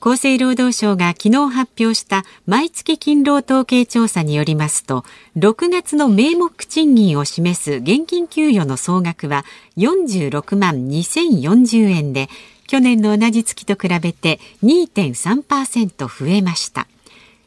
[0.00, 5.06] 厚生労働省が昨日発表した毎月勤労統計調査によりますと、
[5.38, 9.46] 6月の名目賃金を示す現金給与の総額は
[9.78, 12.28] 46万2040円で、
[12.66, 16.86] 去年の同じ月と比べて2.3%増えました。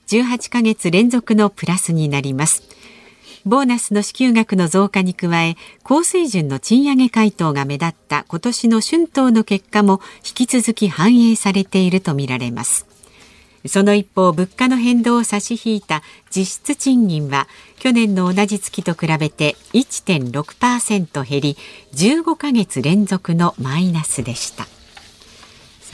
[0.07, 2.78] 18ヶ月連続のプラスになります。
[3.45, 12.85] ボーナスの支給額の増加に加え高水準の賃上げ回答が目立った今年の春闘の結果も引き続き反映されているとみられます。
[13.67, 16.01] その一方物価の変動を差し引いた
[16.33, 17.47] 実質賃金は
[17.77, 21.57] 去年の同じ月と比べて1.6%減り
[21.93, 24.78] 15ヶ月連続のマイナスでした。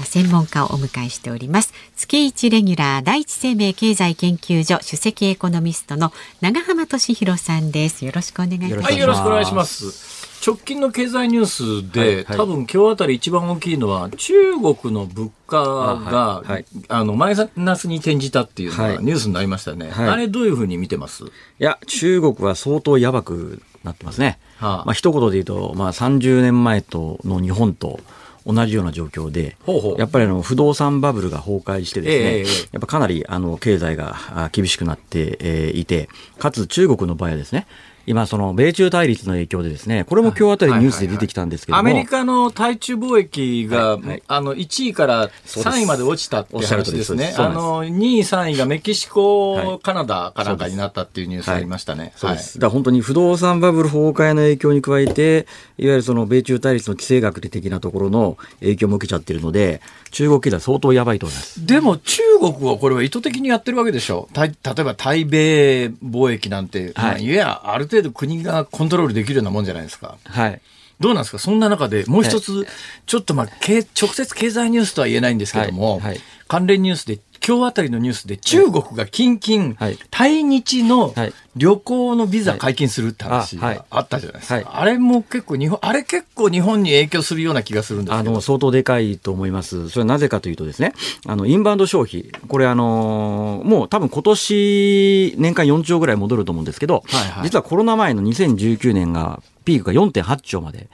[0.04, 1.74] 専門家をお迎えしております。
[1.96, 8.06] 月一レギュラー第一生命経済研究所首席エコノミストの長浜俊弘さんです。
[8.06, 8.84] よろしくお願いします。
[8.84, 10.26] はいよろしくお願いします。
[10.46, 21.24] 直近の経済ニュースで、はいはい、多分今日あたり一番大きいのは中国の物価があ、はいはい、あのマイナスに転じたっていうのがニュースになりましたね、あれどういうふうに見てます？
[21.24, 21.28] い
[21.58, 28.00] や中国は相当やばくなってますね、はあ、まあ一言で言うと、まあ、30年前との日本と
[28.46, 30.00] 同じような状況で、ほうほう。
[30.00, 37.66] やっぱりあの不動産バブルが崩壊してですね、えー、やっぱかなりあの経済が厳しくなっていて、かつ中国の場合はですね、
[38.08, 44.02] 今、その米中対立の影響でですね、これも今日あたりニュースで出てきたんですけどアメリカの対中貿易が、はい。
[44.02, 47.34] はい、あの1位から3位まで落ちたって話ですね。
[47.38, 52.14] あの2位、3位がメキシコ、はい、カナダかなんかになったっていうニュースありましたね。
[52.16, 52.60] そうです。
[52.60, 61.66] だ本当に不動産バブル崩壊の影響に加えて、いわゆるその米中対立の地政学的なところの影響も受けちゃってるので、中国経済相当やばいと思います。
[61.66, 64.30] でも中国はこれは意図的にやってるわけでしょ。
[64.34, 70.18] 例えば対米貿易なんて、はい、いや、ある程度国がコントロールできるようなもんじゃないですか。
[70.26, 70.62] はい。
[71.00, 71.40] どうなんですか？
[71.40, 72.66] そんな中でもう一つ、
[73.06, 81.14] ちょっとまあ、直接経済ニュースとは言えないんですけども、はいはい、関連ニュースで今日あたりのニュースで中国が近々、はい、対日の
[81.56, 84.56] 旅行のビザ解禁するって話があったじゃないですか。
[84.56, 89.90] はい、あれも結構日本、あれ結構日本に影響するような気がするんですあの、相当でかいと思います。
[89.90, 90.94] それはなぜかというとですね、
[91.28, 100.90] あの、インバウンド消費、これあの、もう多分今年年間4兆ぐらい戻ると思うんですけど、はいはい、実はコロナ前の2019年がピークが4.8兆まで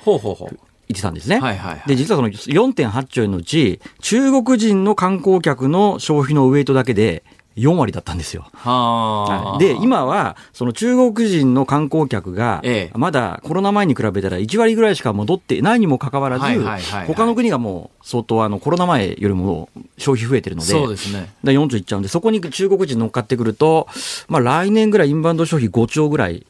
[0.91, 1.39] ほうほうほう言ってたんですね。
[1.39, 7.23] はいはいはい、で、実はその4.8兆円のうち、中国人の観光客の消費のウエイトだけで、
[7.57, 8.47] 4割だったんですよ。
[8.53, 12.61] はで、今は、その中国人の観光客が、
[12.93, 16.45] まだコロナ前に比べたら1割ぐらいしか戻ってないにもかかわらず、
[17.07, 21.29] 他の国がもう相当あのコロナ前よりも消費増えてるので、そうですね。
[21.43, 23.87] で40いっちゃうんで、そこに中国人乗っかってくると、
[24.29, 26.45] まあ来年ぐらいインバウンド消費5兆ぐらい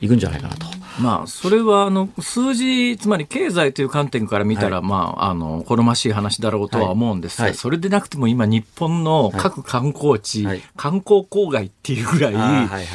[0.00, 0.66] いくんじゃないかなと。
[1.00, 7.38] まあ、それはあの数字、つまり経済という観点から見たら、はい、まあ、あの好ましい話だろうとは思うんです。
[7.38, 12.86] が、はい、それでなくても今、日本の各観光地、はい、観光郊外っていうぐらい、はいはい。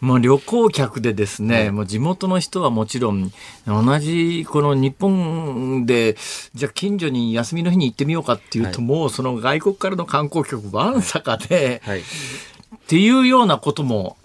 [0.00, 3.30] もう旅行客でですね、もう地元の人はもちろん、
[3.64, 6.16] 同じこの日本で、
[6.54, 14.16] じゃあ近所に休みの日に行ってみようかっていうと、もうその外国からの観光客わんさかで、っていうようなことも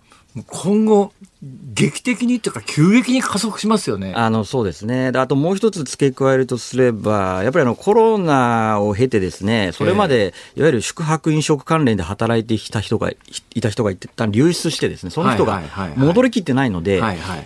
[0.46, 4.14] 今後、劇的にというか、急激に加速しますよね。
[4.16, 5.12] あのそうですね。
[5.16, 13.12] あともう一つ付け加えるとすれば、やっぱりあのコロナを経てですね、それまでいわゆる宿泊飲食関連で働いてきた人が
[13.54, 15.62] いた人が一旦流出してですね、その人が
[15.96, 17.02] 戻りきってないので、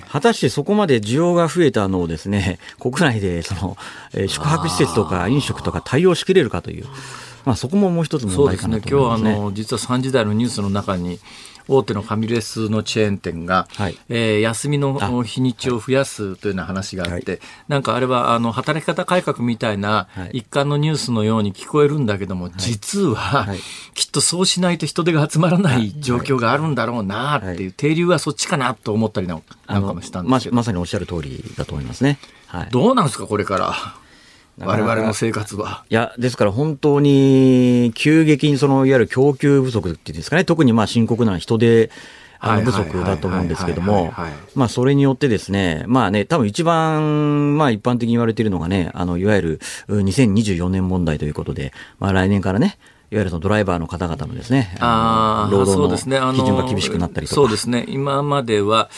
[0.10, 3.78] 果たしてそこまで需要が増えたのをですね、 国内でその、
[4.14, 6.86] えー、宿泊施設とか飲食とか対応しきれるかという。
[7.44, 9.34] まあ、そこももう一つ問題かなと思いますね。
[9.34, 9.72] そうですね。
[9.72, 11.20] 今日あの、実は3時台のニュースの中に、
[11.68, 23.48] 大手のファミレスのチェーン店が、はい、えー、休みの日にちを増やすというような話があって、はい、なんかあれはあの働き方改革みたいな一貫のニュースのように聞こえるんだけども、はい、実は、
[23.94, 30.56] きっとそうしないと人手が集まらない状況があるんだろうなっていう、停留はそっちかなと思ったりなんかもしたんですけど。
[30.56, 32.20] まさにおっしゃる通りだと思いますね。
[32.72, 34.01] どうなんですかこれから。
[34.66, 35.84] 我々の生活は。
[35.90, 41.90] いや、ですから本当に急激にそのいわゆる供給不足っていうんですかね、特にまあ深刻な人手
[42.40, 44.14] あの不足だと思うんですけども、
[44.56, 49.60] まあそれによってですね、まあね、多分一番まあ一般的に言われているのがね、あのいわゆる
[49.90, 52.78] 2024年問題ということで、まあ来年からね、
[53.12, 57.36] いわゆるそのドライバーの方々のですね、あ労働の基準が厳しくなったりとか。
[57.36, 58.90] そうですね、今までは、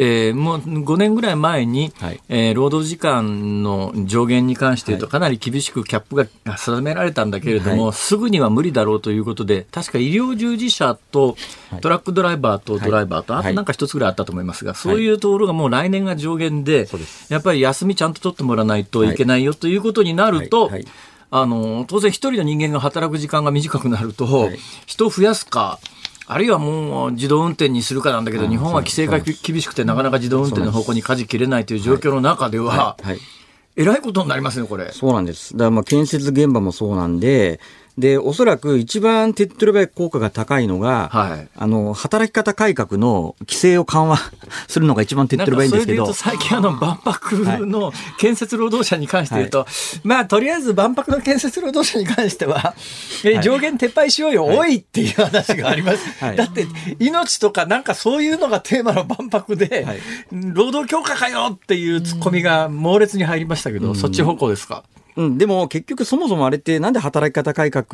[0.00, 11.36] えー、もう5年ぐらい前に、はい、えー、労働時間の上限に関して言うと、かなり厳しくキャップが定められたんだけれども、はい、すぐには無理だろうということで、確か医療従事者と
[11.82, 16.88] トラックドライバーとドライバーと、あとなんか一つぐらいあったと思いますが、そういうところがもう来年が上限で、
[17.28, 19.18] やっぱり休みちゃんと取ってもらわないとい。
[19.18, 20.70] けないよということになると、
[21.30, 24.50] あの当然一人の人間が働く時間が短くなると、
[24.86, 25.78] 人を増やすか、
[26.30, 32.98] あるいはもう自動運転にするかなんだけど、日本は規制が厳しくて、なかなか自動運転の方向に舵切れないという状況の中では、
[33.76, 34.92] えらいことになりますね、これ。
[34.92, 35.54] そうなんです。
[35.54, 37.60] だからまあ建設現場もそうなんで、
[37.98, 44.18] で、おそらく一番手っ取り早い効果が高いのが、はい、あの、働き方改革の規制を緩和
[44.68, 46.12] するのが一番手っ取り早いんですけど。
[46.12, 49.68] 最近あの、万博の建設労働者に関して言うと、はい、
[50.04, 52.74] まあ、とりあえず万博の建設労働者に関しては、
[53.24, 55.98] え上限撤廃しようよ、はい、多いっていう話があります。
[56.36, 56.68] だって、
[57.00, 59.84] 命とかなんかそういうのがテーマの万博で、
[60.30, 64.84] 労働強化かよっていうツッコミが猛烈に入りましたけど、そっち方向ですか？
[65.18, 67.86] うん、でも結局そもそもあれってなんで働き方改革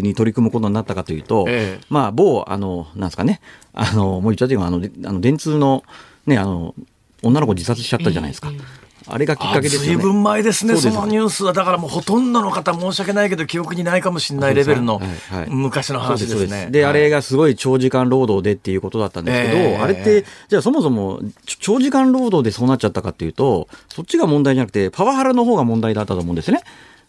[0.00, 3.42] に取り組むことになったかというと、ええ、まあ某、あの、なんですかね、
[3.74, 5.84] あの、もう言っちゃってあの、あの電通の、
[6.26, 6.74] ね、あの、
[7.22, 8.50] 女の子自殺しちゃったじゃないですか。
[8.50, 9.86] えあれがきっかけですよね。
[9.88, 11.52] 随分前ですね、そのニュースは。
[11.52, 15.00] だからもうほとんどの方、申し訳ないけど、記憶にないかもしれないレベルの
[15.48, 16.68] 昔の話ですね。
[16.70, 21.20] で、あれがすごい長時間労働でっていうことだったんですけど、えー、あれって、じゃあそもそも
[21.60, 26.62] 長時間労働でそうなっちゃったかっていうと、そっちが問題じゃなくて、パワハラの方が問題だったと思うんですね。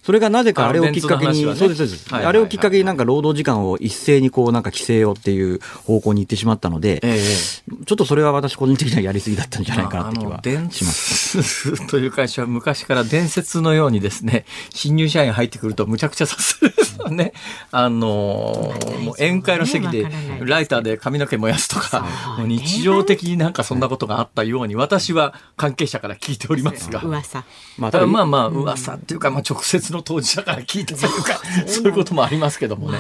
[0.04, 11.88] それがなぜかあれをきっかけに、ね、そうです、そうです、はいはいはい、あれをきっかけになんか労働時間を一斉にこうなんか規制よっていう方向に行ってしまったので、えー、ちょっとそれは私個人的にはやりすぎだったんじゃないかなって気はします。
[11.88, 16.74] という会社は昔から伝説のようにですね、新入社員入ってくるとむちゃくちゃさする
[17.12, 17.34] ね。
[17.72, 20.08] あのー、もう宴会の席で
[20.41, 22.06] ライターで髪の毛燃やすとか、
[22.45, 27.01] 日常的になんかそんなことがあったように私は関係者から聞いておりますが。
[27.01, 27.43] 噂。
[27.78, 32.98] まあまあまあ噂っていうか、まあ直接の当事者から聞いたというか、そういうこともありますけどもね。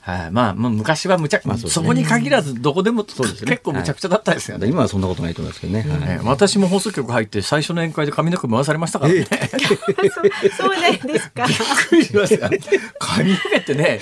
[0.00, 11.46] はい、まあ、まあ、昔はむちゃ、まあそね、そこに限らずどこでもそうです、ね、結構むちゃくちゃだったですよね、はい、今はそんなことないと思いますけどね、はい、私も放送局入って最初の宴会で髪の毛回されましたからね、えー、 そうなんですか。
[11.46, 11.56] びっ
[11.88, 12.48] くりしました
[12.98, 14.00] 髪の毛ってね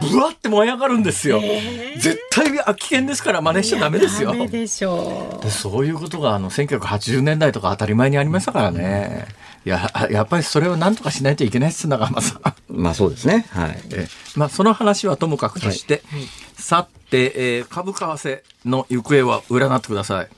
[0.00, 4.34] ぶわって燃え上がるんですよ、えー、絶対危険ですから真似しちゃダメですよ。
[4.48, 5.50] でしょう。
[5.50, 12.54] そういうことがあの1980年代とか当たり前にありましたからね、いややっぱりそれを何とかしないといけないっす長浜さん。
[12.68, 13.46] まあそうですね。
[13.50, 13.80] はい。
[13.92, 16.22] えまあその話はともかくとして、はい、
[16.54, 20.28] さて、えー、株為替の行方は占ってください。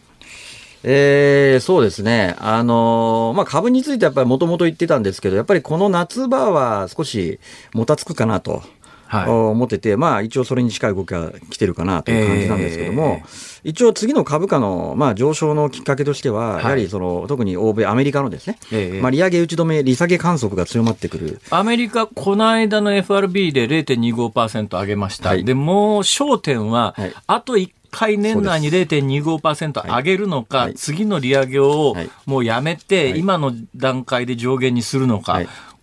[0.82, 2.36] えー、そうですね。
[2.38, 7.38] あのー、まあ、株についてやっぱりもともと言ってたんですけど、やっぱりこの夏場は少し
[7.74, 8.62] もたつくかなと。
[9.10, 21.40] はい、思ってて、まあ、一応それに近い動きが来てるかなという感じなんですけども、えー、一応次の株価の、まあ、上昇のきっかけとしては、はい、やはりその特に欧米、アメリカのですね、えー、まあ、利上げ打ち止め、利下げ観測が強まってくる。
[21.50, 26.94] アメリカ、この間の FRB で0.25%上げました、はい、でもう焦点は、
[27.26, 31.96] あと1回年内に0.25%上げるのか、はい、次の利上げを
[32.26, 35.40] もうやめて、今の段階で上限にするのか、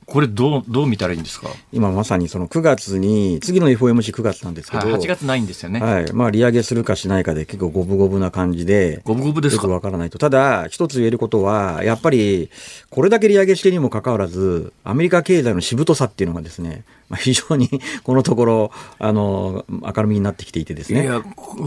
[0.08, 1.50] これどう、どう見たらいいんですか？
[1.74, 5.82] 今まさにその9月に、次の FOMC9 月なんですけど、はい、8月ないんですよね。
[5.82, 6.14] はい。
[6.14, 9.64] まあ、利上げするかしないかで結構五分五分な感じで、五分五分ですか？
[9.64, 10.18] よくわからないと。
[10.18, 12.50] ただ、一つ言えることは、やっぱり、
[12.90, 17.70] これだけ利上げしてにもかかわらず、アメリカ経済のしぶとさっていうのがですね、まあ、非常に
[18.04, 21.04] このところ、あの、明るみになってきていてですね。
[21.04, 21.22] いや、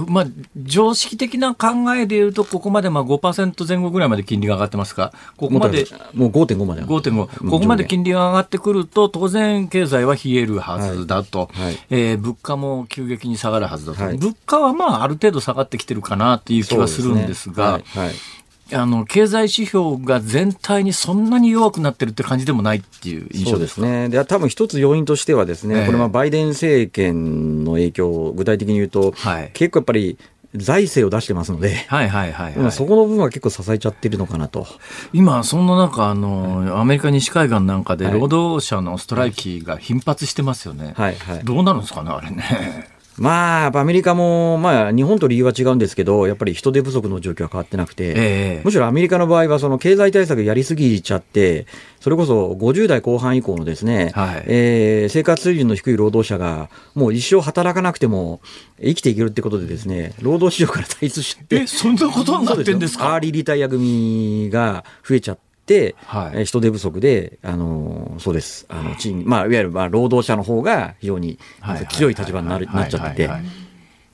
[0.06, 0.26] まあ、
[0.56, 5.86] 常識的な考えでいうと、ここまでまあ5%前後ぐらいまで金利が上がってますか、ここまで。
[6.14, 6.82] もう5.5まで。
[6.82, 7.50] 5.5。
[7.50, 11.50] ここまで金利が上がってくると、当然経済は冷えるはずだと。
[11.52, 11.64] はい。
[11.66, 14.02] はい、えー、物価も急激に下がるはずだと。
[14.02, 18.14] はい、物価はまあ、ある程度下がってきてるかなっていう気はするんですが、ね、はい。
[18.72, 24.08] あの経済指標が全体にそんなに弱くなってるって感じでもないっていう印象ですね。
[24.08, 30.18] で多分一つ要因としてはですね、えー、これはバイデン政権の影響、具体的に言うと、はい、結構やっぱり
[30.54, 34.66] 財政を出してますので、はいはいはい、はい、そこの部分は結構支えちゃってるのかなと。
[35.12, 40.94] 今、そんな中、あの、アメリカ西海岸なんかで労働者のストライキが頻発してますよね。
[40.96, 42.99] はいはい、どうなるんですかね、あれね。
[43.20, 51.66] まあ、アメリカも、まあ、日本と理由は違うんですけど、やっぱり人手不足の状況は変わってなくて、えー、むしろアメリカの場合は、その経済対策やりすぎちゃって、
[52.00, 58.40] それこそ50代後半以降のですね、はい、えー、生活水準の低い労働者が、もう一生働かなくても
[58.80, 61.56] 生きていけるってことでですね、労働市場から退出して。
[61.56, 63.12] え、そんなことになってんですか？
[63.14, 65.42] アーリーリタイア組が増えちゃって、、
[66.06, 71.38] はい、人手不足で、あのそうです、あの賃まあ、いわゆるまあ労働者の方が非常に
[71.90, 73.30] 強い立場になる、なっちゃってて。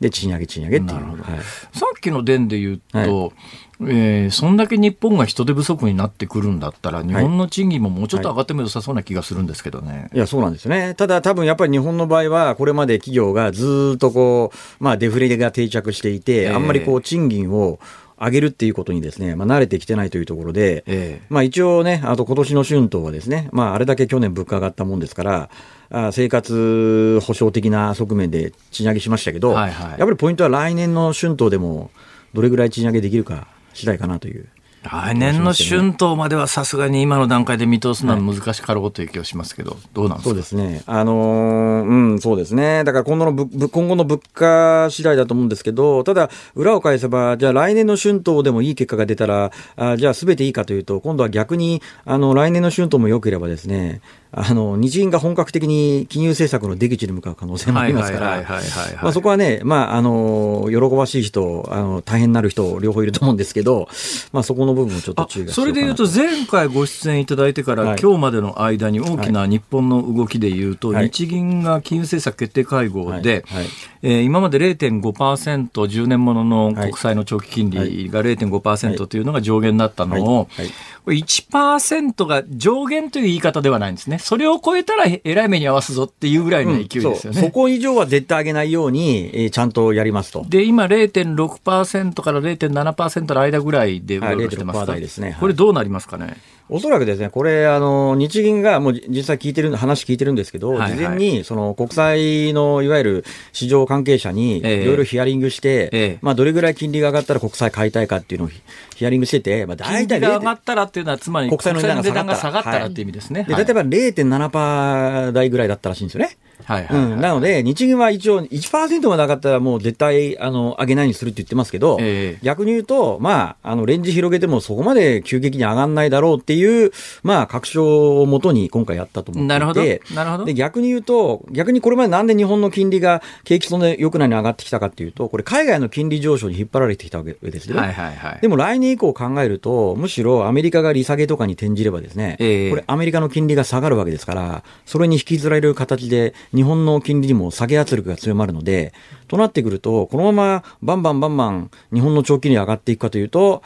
[0.01, 1.01] で、賃上げ、賃上げっていう。
[1.01, 1.41] はい、
[1.73, 3.33] さっきの伝で言うと、はい。
[3.81, 9.93] えー、そんだけ日本が人手不足になってくるんだったら、日本の賃金ももうちょっと上がっても良さそうな気がするんですけどね。
[9.93, 10.95] はいい、や、そうなんですね。
[10.95, 17.79] ただ、多分やっぱり日本の場合は、これまで企業がずっとこう、まあ、デフレが定着していて、えー、あんまりこう、賃金を、
[18.19, 25.51] 上げるっていうことにですね、まあ、慣れてきてないというところで、ええ、まあ一応ね、あと今年の春闘はですね、まああれだけ去年物価上がったもんですから、
[25.91, 31.91] あ生活保障的な側面で賃上げしましたけど、はいはい、やっぱりポイントは来年の春闘でも
[32.33, 34.49] どれぐらい賃上げできるか次第かなという。
[34.91, 40.31] 来年の春闘まではさすがに今の段階で見通すのは難しかろうという気がしますけど、はい、どうなんですか？
[40.31, 40.83] そうですね。
[40.87, 42.85] あのー、うん、そうですね。
[42.85, 54.01] だから今後のぶ今後の物価次第だと思うんですけど、ただ、裏を返せば、じゃあ来年の春闘でもいい結果が出たら、あじゃあすべていいかというと、今度は逆に、あの、来年の春闘も良ければですね、
[54.39, 63.89] あの日銀が本格的に金融政策の出口に向かう可能性もありますから、そこはね、まあ、あの喜ばしい人あの、大変なる人、両方いると思うんですけど、
[64.33, 73.63] まあ、そこの部分もちょっと注意がそれでいうと、前回ご出演いただいてから、はい、今日までの間に大きな日本の動きでいうと、はい、日銀が金融政策決定会合で、はい。
[73.63, 73.67] はい。
[74.03, 80.67] えー、今まで0.5%、10年ものの国債の長期金利が0.5%というのが上限だったのを、はい。
[80.67, 80.75] はい
[81.13, 84.19] 1%が上限という言い方ではないんですね。
[84.19, 87.19] それを超えたらえらい目に合わすぞっていうぐらいの勢いですよね。
[87.25, 90.45] うん、そそこ以上は絶対上げないように、えー、ちゃんとやりますと。
[90.49, 96.37] で、今0.6%から0.7%の間ぐらいで動いてます、はい、ですね、はい、これどうなりますかね？
[96.69, 108.51] おそらくですね、これ、あの、日銀がもう実際聞いてる、話聞いてるんですけど、はいはい、事前に、その国債のいわゆる市場関係者にいろいろヒアリングして、ええ、まあ、どれぐらい金利が上がったら国債買いたいかっていうのを
[108.97, 110.19] ヒアリングしてて、まあ、大体。
[110.19, 113.47] 金利が上がったらっていうのは、つまり国債の値段が下がったらっていう意味ですね。
[113.49, 116.37] はい、で、例えば0.7%台ぐらいだったらしいんですよね。
[116.65, 126.93] はいはい、うん、なので、日銀は一応1%もなかったらもう絶対あの上げないにするって言ってますけど、えー、逆に言うと、まあ、あのレンジ広げてもそこまで急激に上がらないだろうっていう、
[127.23, 129.83] まあ、確証をもとに今回やったと思っていて、なるほど。
[130.15, 130.45] なるほど。
[130.45, 137.79] で逆に言うと、逆にこれまでなんで日本の金利が景気そんな良くないに上がってきたかっていうと、これ、海外の金利上昇に引っ張られてきたわけですね。
[137.79, 148.93] はいはいはい、でも来年以降考えると、むしろアメリカが利下げとかに転じればですね、えー、これ、アメリカの金利が下がるわけですから、それに引きずられる形で、日本の金利も下げ圧力が強まるので、
[149.29, 153.63] となってくると、このままバンバンバンバン日本の長期利上がっていくかというと、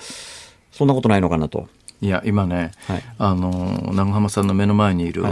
[0.73, 1.69] そんなことないのかなと。
[2.01, 5.23] いや、今ね、はい、あの、長浜さんの目の前にいる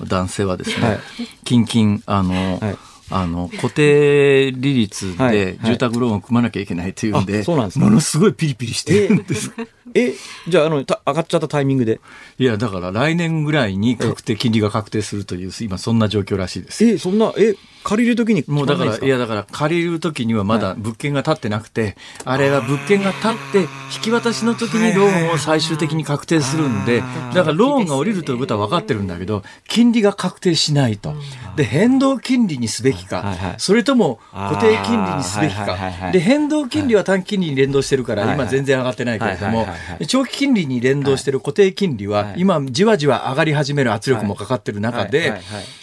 [0.00, 0.98] 男性はですね、はい、
[1.44, 2.76] キンキン、あの、はい
[3.10, 9.52] あの固定利率で住宅ローンを組まなきゃいけないというんで、そうなんですものすごいピリピリしてるんです。
[9.94, 10.12] え、
[10.48, 12.00] じゃあ、あの、上がっちゃったタイミングで？
[12.38, 16.84] いや、だから来年ぐらいに確定、金利が確定するという、今そんな状況らしいです。
[16.84, 17.54] え、そんな、え、
[17.84, 21.94] 借りるときにもうだから、いやだから借りるときにはまだ物件が建ってなくて、はい、
[22.24, 23.66] あれは物件が建って引
[24.02, 31.14] き渡しのときにローンを最終的に確定するんで、だからローンが降りるということは分かってるんだけど、金利が確定しないと。
[31.54, 35.76] で、変動金利にすべきか、それとも固定金利にすべきか。
[36.12, 39.66] で、変動金利は短期金利に連動してるから、今全然上がってないけれども、
[40.06, 45.34] 長期金利に連動してる固定金利は、今じわじわ上がり始める圧力もかかってる中で、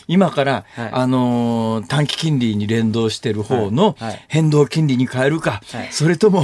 [0.07, 3.95] 今から、あの短期金利に連動している方の
[4.27, 5.61] 変動金利に変えるか、
[5.91, 6.43] それとも、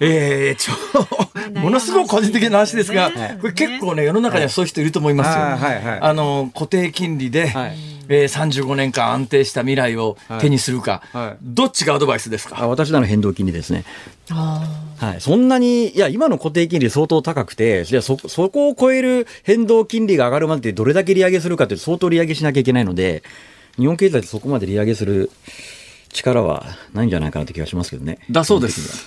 [0.00, 0.74] えー、ちょ、
[1.60, 3.10] ものすごく個人的な話ですが、
[3.40, 5.98] これ結構ね、世の中にはそういう人いると思いますよ。
[6.00, 7.52] あの、固定金利で、
[8.12, 11.26] えー、35年間安定した未来を手にするか、はい。
[11.28, 12.66] はい、どっちがアドバイスですか？
[12.66, 13.84] 私なら変動金利ですね。
[14.28, 23.22] はい、そんなに、いや、今の固定金利相当高くて、いやそ、そこを超える変動金利が上がるまでどれだけ利上げするかって相当利上げしなきゃいけないので、
[23.76, 25.30] 日本経済でそこまで利上げする
[26.12, 28.18] 力はないんじゃないかなって気がしますけどね。
[28.28, 29.06] だそうです。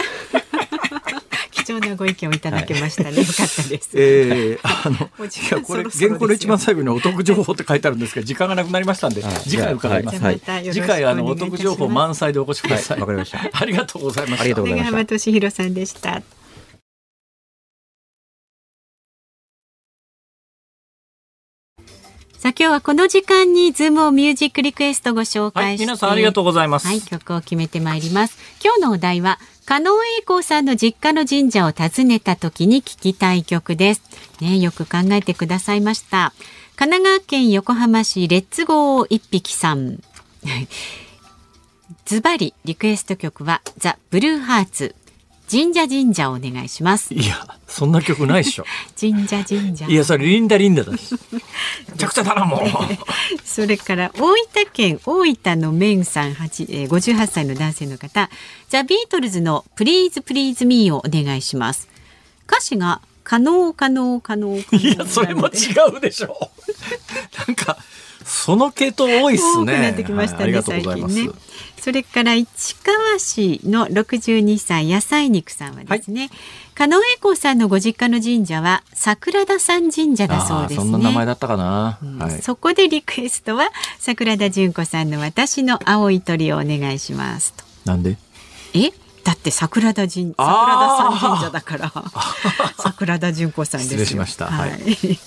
[1.63, 3.11] 貴重なご意見をいただけましたね。
[3.11, 3.89] はい、よかったです。
[3.95, 4.99] ええー、あの、い
[5.51, 10.21] や、これ、原稿の一番最後にお得情報って書いてあるんですけど、時間がなくなりましたんで、次回伺います。
[10.21, 10.39] はい、
[10.71, 12.99] 次回、あの、お得情報満載でお越しください。
[12.99, 13.39] わ、かりました。
[13.51, 14.41] ありがとうございました。
[14.41, 15.05] ありがとうございました。
[15.05, 16.21] 俊弘さんでした。
[22.43, 26.87] さあ今日はこの時間にズームオンミュージックリクエストご紹介して、はい、皆さんありがとうございます。
[26.87, 28.37] はい、曲を決めてまいります。
[28.61, 34.01] 今日のお題は加納栄子さんの実家の神社を訪ねた時に聞きたい曲です。
[34.41, 36.33] ね、よく考えてくださいました。
[36.75, 40.01] 神奈川県横浜市レッツゴー一匹さん。
[42.05, 44.95] ズバリリクエスト曲はザ・ブルーハーツ
[45.49, 47.13] 神社神社をお願いします。
[47.13, 47.35] いや、
[47.67, 48.65] そんな曲ないでしょ。
[48.99, 49.93] 神社神社い。
[49.93, 51.13] や、それリンダリンダだし。
[51.91, 52.61] めちゃくちゃだな、もう。
[53.45, 58.29] それから大分県大分のメンさん8、えー、58歳の男性の方、
[58.69, 61.87] ザ・ビートルズのプリーズプリーズミーをお願いします。
[62.47, 64.63] 歌詞が可能可能可能い
[64.97, 65.51] や、それも違
[65.97, 66.51] うでしょ。
[67.47, 67.77] なんか、
[68.25, 69.73] その系統多いっすね。
[69.73, 70.63] 多くなってきましたね、はい。
[70.63, 71.29] 最近ね。
[71.83, 76.29] それから市川市の62歳野菜肉さんはですね、
[76.75, 80.77] 加納栄光さんのご実家の神社は桜田山神社だそうですね。
[80.77, 81.99] そんな名前だったかな。
[82.01, 82.41] うんはい。
[82.41, 83.69] そこでリクエストは
[83.99, 87.65] 桜田純子さんの私の青い鳥をお願いしますと。
[87.83, 88.15] なんで？
[88.73, 88.93] え？
[89.23, 91.93] だって桜田神桜田あー山神社だから。
[92.77, 93.99] 桜田純子さんですよ。
[93.99, 94.47] 失礼しました。
[94.47, 94.79] はい。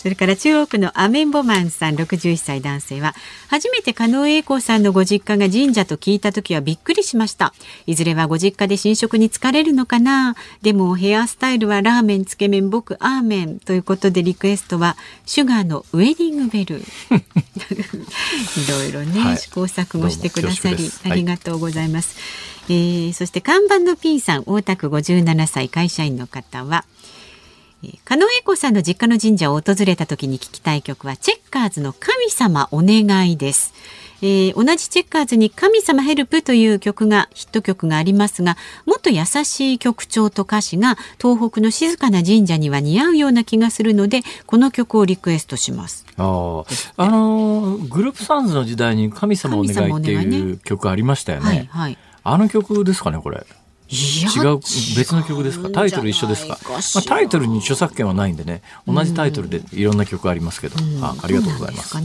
[0.00, 3.14] それから中央区のアメンボマンさん61歳男性は
[3.48, 7.52] 初めて加納栄光さんのご実家が神社と聞いた時はびっくりしました。
[7.86, 10.36] いずれはご実家で新食に疲れるのかな？
[10.62, 14.96] でもヘアスタイルはラーメンつけ麺僕アーメンということでリクエストは
[15.26, 16.76] シュガーのウェディングベル。
[16.80, 19.38] いろいろね、はい。
[19.38, 22.16] 試行錯誤してくださりありがとうございます、
[22.70, 26.84] えーそして看板の P さん大田区57歳会社員の方は
[27.82, 33.72] えー加納栄子さんの実家の神社を訪れた時に聞きたい曲はチェッカーズの神様お願いです。
[34.22, 46.04] えー同じチェッカーズに神様ヘルプという曲がヒット曲がありますがもっと優しい曲調と歌詞が東北の静かな神社には似合うような気がするのでこの曲をリクエストします。
[46.18, 51.46] あーあのーグループサンズの時代に神様お願いっていいう曲ありましたよね。
[51.46, 51.98] はいはい。
[52.24, 53.44] あの曲ですかね、これ。
[53.92, 54.60] 違う、
[54.96, 55.68] 別の曲ですか？
[55.70, 56.58] タイトル一緒ですか？
[56.64, 61.96] まあ、タイトルに著作権はないんでね、同じタイトルでいろんな曲ありますけど、あありがとうございます。
[61.98, 62.02] え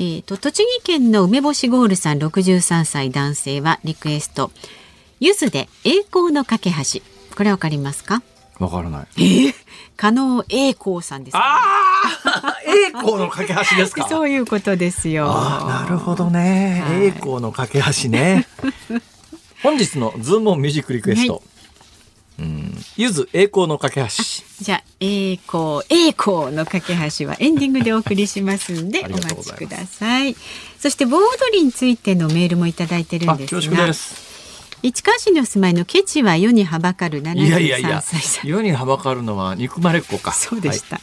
[0.00, 4.50] ー、と栃木県の梅干しゴールさん63歳男性はリクエスト。
[5.20, 7.00] ゆずで栄光の架け橋。
[7.36, 8.22] これわかりますか？
[8.62, 9.54] わからない。
[9.96, 11.60] 加納栄光さんです、あ
[12.24, 14.08] あ栄光の架け橋ですか？
[14.08, 16.82] そういうことですよああ、なるほどね。
[16.86, 18.46] はい栄光の架け橋ね。
[19.62, 21.34] 本日のズームミュージックリクエスト。
[21.34, 21.40] は
[22.38, 24.08] うん、ゆず栄光の架け橋。
[24.64, 30.34] じゃあ栄光栄光の架け橋はエンディングでお送りしますんで あお待ちください
[30.80, 34.31] そして盆踊りについてのメールもいただいてるんあ、です恐縮がです。
[34.82, 40.32] 市川市にお住まいのケチは世にはばかるいやいやい73や歳さん、世にはばかるのは憎まれっ子か。
[40.32, 41.00] そうでした。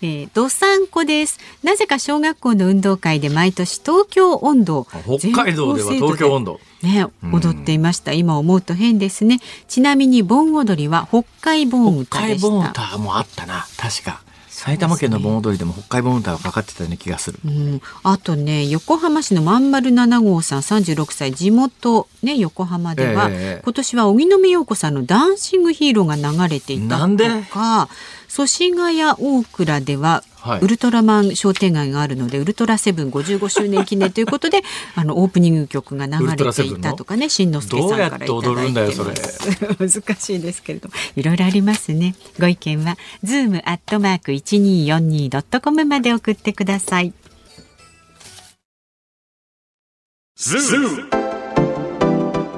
[0.00, 1.38] えー、どさんこです。
[1.62, 6.60] なぜか小学校の運動会で毎年東京温度はい北海道では東京温度。
[6.82, 8.12] ね、踊っていました。
[8.12, 9.40] 今思うと変ですね。
[9.68, 12.70] ちなみに盆踊りは北海盆歌でした。
[12.70, 13.66] 歌もあったな。
[13.76, 14.23] 確か。
[14.56, 17.40] 埼玉県の盆踊りでも北海盆歌がかかってたような気がする。
[17.44, 27.28] うん、あとね横浜市のまんまる7号さん36歳地元ね横浜では、ええ今年は荻野目洋子さんのダンシングヒーローが流れていたなんで？
[27.28, 27.88] とか
[28.34, 30.60] 祖師ヶ谷大倉では、はい。
[30.60, 34.62] ウルトラマン商店街があるのでウルトラセブン55周年記念ということで
[34.96, 39.10] あのオープニング曲が流れていたとかねしんのすけさんからいただいてどうやって踊るんだよそれ。
[39.10, 39.14] ま
[39.88, 42.16] す難しいですけれどもいろいろありますね。
[42.40, 47.14] ご意見はズームアットマーク 1242.com まで送ってください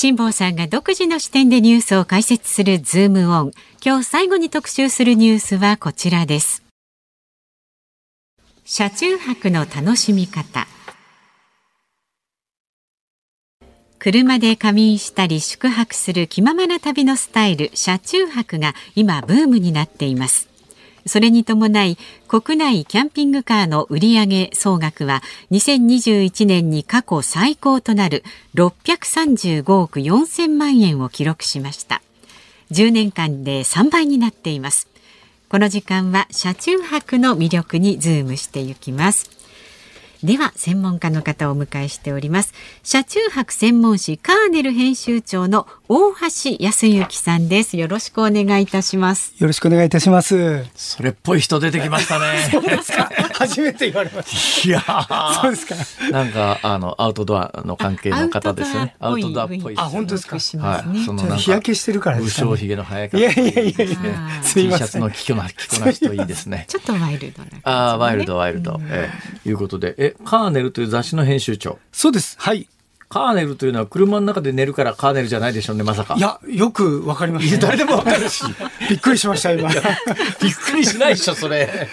[0.00, 3.50] 辛坊さんが独自の視点でニュースを解説するズームオン。
[3.84, 6.62] 今日最後に特集するニュースはこちらです。
[8.64, 10.68] 車中泊の楽しみ方。
[13.98, 20.47] 車で仮眠したり宿泊する気ままな旅のスタイル車中泊が今ブームになっています。
[21.08, 21.98] それに伴い
[22.28, 28.22] 国内キャンピングカーの売上総額は2021年に過去最高となる
[28.54, 32.02] 635億4000万円を記録しました。
[32.70, 34.88] 10年間で3倍になっています。
[35.48, 39.37] この時間は車中泊の魅力にズームしていきます。
[40.22, 42.52] では専門家の方をお迎えしております。
[42.82, 47.76] 車中泊専門誌カーネル編集長の大橋康之さんです。
[47.76, 49.34] よろしくお願いいたします。
[49.38, 50.64] よろしくお願いいたします。
[50.74, 52.48] それっぽい人出てきましたね。
[52.50, 53.08] そうですか。
[53.32, 54.82] 初めて言われましいや
[55.40, 55.76] そうですか。
[56.10, 58.96] なんかあのアウトドアの関係の方ですよね。
[58.98, 60.36] アウトドアっぽいあ本当ですか。
[60.36, 61.04] はい。
[61.04, 63.18] そのなんか日焼けしてるからですか、ね、武将髭の早い方。
[63.18, 64.42] いやいやいやいや。
[64.42, 64.88] すい T ません。
[64.88, 66.64] シャツの着こな着こなしといいですね。
[66.66, 69.08] ちょっとワイルドな、ね、ああワイルドワイルド、え
[69.44, 69.48] え。
[69.48, 71.78] いうことでえカーネルという雑誌の編集長。
[71.92, 72.36] そうです。
[72.38, 72.68] はい。
[73.08, 76.14] カーネルというのは車の中で寝るからカーネルじゃないでしょうねまさか。
[76.16, 78.44] いやよくわかりました、ね、誰でもわかるし。
[78.90, 79.70] びっくりしました今。
[80.42, 81.88] びっくりしないでしょそれ。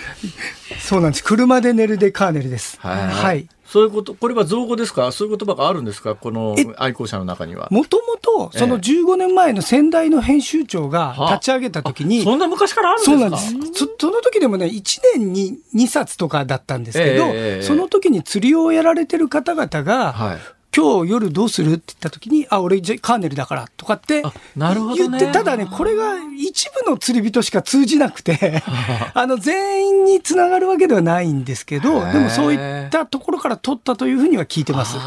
[0.80, 1.24] そうなんです。
[1.24, 2.78] 車で寝るでカーネルです。
[2.82, 3.08] はい。
[3.08, 5.12] はいそういうことこれは造語ですか？
[5.12, 6.16] そういう言葉があるんですか？
[6.16, 7.68] このえ愛好者の中には。
[7.72, 13.18] もともとその15年前の先代の編集長が立ち上げた時に、そんな昔からあるんですか？
[13.20, 13.86] そうなんです。
[13.86, 17.62] そその時でもね1年に2冊とかだったんですけど、ええ。
[17.64, 20.38] その時に釣りをやられてる方々が、はい
[20.76, 21.74] 今日夜どうする？
[21.74, 25.20] って言った時に、あ、俺じゃカーネルだからとかってあなるほどね。
[25.20, 28.62] 言って、ただね、これが一部の釣り人しか通じなくて、
[29.14, 32.58] あの、全員につながるわけではないんですけど、でもそうい
[32.88, 34.98] ったところから取ったというふうには聞いてます。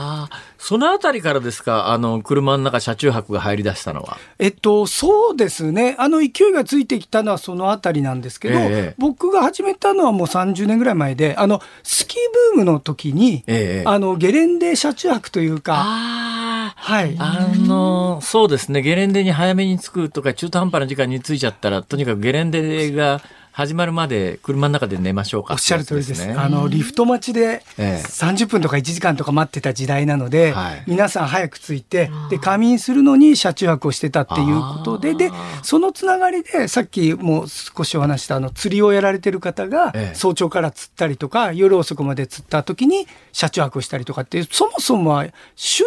[0.59, 1.89] そのあたりからですか？
[1.89, 4.19] あの車の中車中泊が入り出したのは。
[4.39, 5.95] えっと、そうですね。
[5.99, 12.19] あの勢いがついてきたのはそのあたりなんですけど、ええ僕が始めたのはもう30年ぐらい前で、あの、スキー
[12.55, 17.17] ブームの時に、ええあの、ゲレンデ車中泊というか、あはい。
[17.19, 18.83] あのそうですね。
[18.83, 23.21] ゲレンデに早めに着くとか中途半端な時間に着いちゃったらとにかくゲレンデが
[23.59, 25.55] 始まるまで車の中で寝ましょうか。
[25.55, 26.25] おっしゃる通りです。
[26.25, 26.33] ね。
[26.33, 28.03] あの、リフト待ちでええ。
[28.07, 30.85] 30分とか1時間とか待ってた時代なので、はい。
[30.87, 35.33] 皆さん早く着いて、で、仮眠するのに車中泊をしてたっていうことで、で、
[35.65, 45.33] そのつながりで、さっきも少しお話した、あの、釣りをやられてる方がええ、早朝から釣ったりとか、夜遅くまで釣った時に車中泊をしたりとかっていう、そもそもは手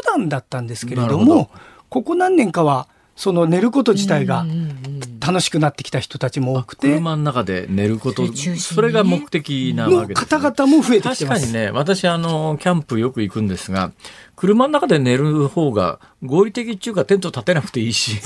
[0.06, 1.50] 段だったんですけれども、
[1.88, 4.46] ここ何年かは、その寝ること自体が
[5.20, 11.42] 楽しくなってきた人たちも多くて、車の中で寝ること、それが目的なわのけです、方々も増えてきてます。
[11.42, 13.92] 確かにね、私、あの、キャンプよく行くんですが、
[14.36, 18.20] 車の中で寝る方が合理的っていうか、テント立てなくていいし、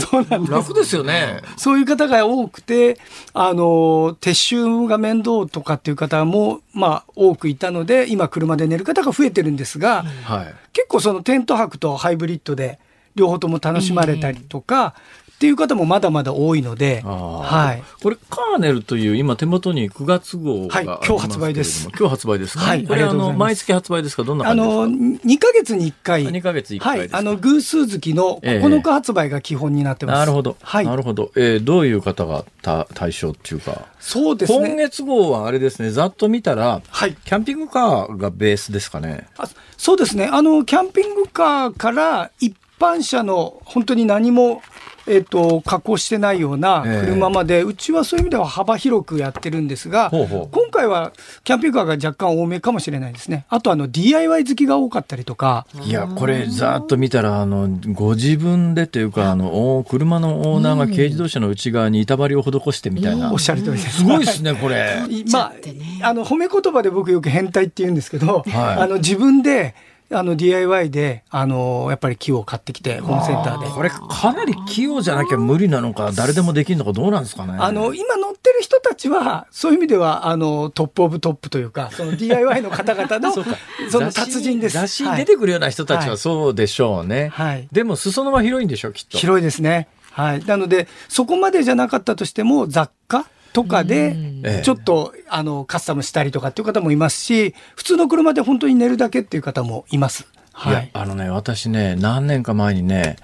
[0.49, 1.41] 楽ですよね。
[1.57, 2.97] そういう方が多くて、
[3.33, 10.55] あの、撤収が面倒とかっていう方も、まあ、多くいたので、今車で寝る方が増えてるんですが、はい。
[10.71, 12.79] 結構そのテント泊とハイブリッドで、
[13.15, 14.95] 両方とも楽しまれたりとか、
[15.35, 17.83] っていう方もまだまだ多いので、はい。
[18.01, 24.23] これ、カーネルという、今手元に9月号がありますけれども、はい今日発売です今日発売ですか、はいこれ、あの、毎月発売ですか？
[24.23, 25.27] どんなあ感じですか？
[25.27, 26.25] の、2ヶ月に1回。
[26.25, 27.09] あ2ヶ月1回はい。
[27.11, 30.19] あの、偶数月の9日発売が基本になってます。
[30.19, 30.55] なるほど。
[30.61, 30.85] はい。
[30.85, 31.31] なるほど。
[31.35, 33.87] えーどういう方がた対象っていうか。
[33.99, 34.69] そうですね。
[34.69, 37.13] 今月号はあれですね、ざっと見たら、はい。
[37.13, 39.27] キャンピングカーがベースですかね。
[39.37, 40.29] あそうですね。
[40.31, 44.61] あの、キャンピングカーから一般車の本当に何も、
[45.07, 51.13] えっ、と、加工してないようなええ車まで、うちはそういう意味では幅広くやってるんですが、ほうほう今回は
[51.43, 53.45] キャンピングカーが若干多めかもしれないですね。
[53.49, 63.31] あと、あの、DIY 好きが多かったりとか、いや、これ、ざーっと見たら、あの、ご自分でというか、あの、お車のオーナーが軽自動車の内側に板張りを施してみたいな。
[63.31, 63.97] おっしゃる通りです。
[63.97, 65.01] すごいですね、これ。
[65.31, 65.53] まあ、
[66.01, 69.75] あの、褒め言葉で僕よく変態って言うんですけど、はいあの、自分で、
[70.11, 73.69] あの、DIY で、あの、やっぱり木を買ってきて、ホームセンターで。
[73.69, 77.55] これ、かなり器用じゃなきゃ無理なのか、誰でもできるのか、どうなんですかね。
[77.57, 83.31] あの、今乗ってる人たちは、そういう意味では、あの、トップオブトップというか、その DIY の方々の、
[83.89, 84.73] その達人です。
[84.73, 87.31] 雑誌にはい出てくるような人たちはそうでしょうね。
[87.33, 89.17] はいでも、裾野は広いんでしょう、きっと。
[89.17, 89.87] 広いですね。
[90.11, 90.45] はい。
[90.45, 93.25] なので、そこまでじゃなかったとしても、雑貨
[93.55, 100.27] とかでええ、ちょっと、あの、カスタムしたりとかっていう方もいますし、普通の車で本当に寝るだけっていう方もいます。
[100.63, 100.89] いやはい。
[100.93, 103.17] あのね、私ね、何年か前にね、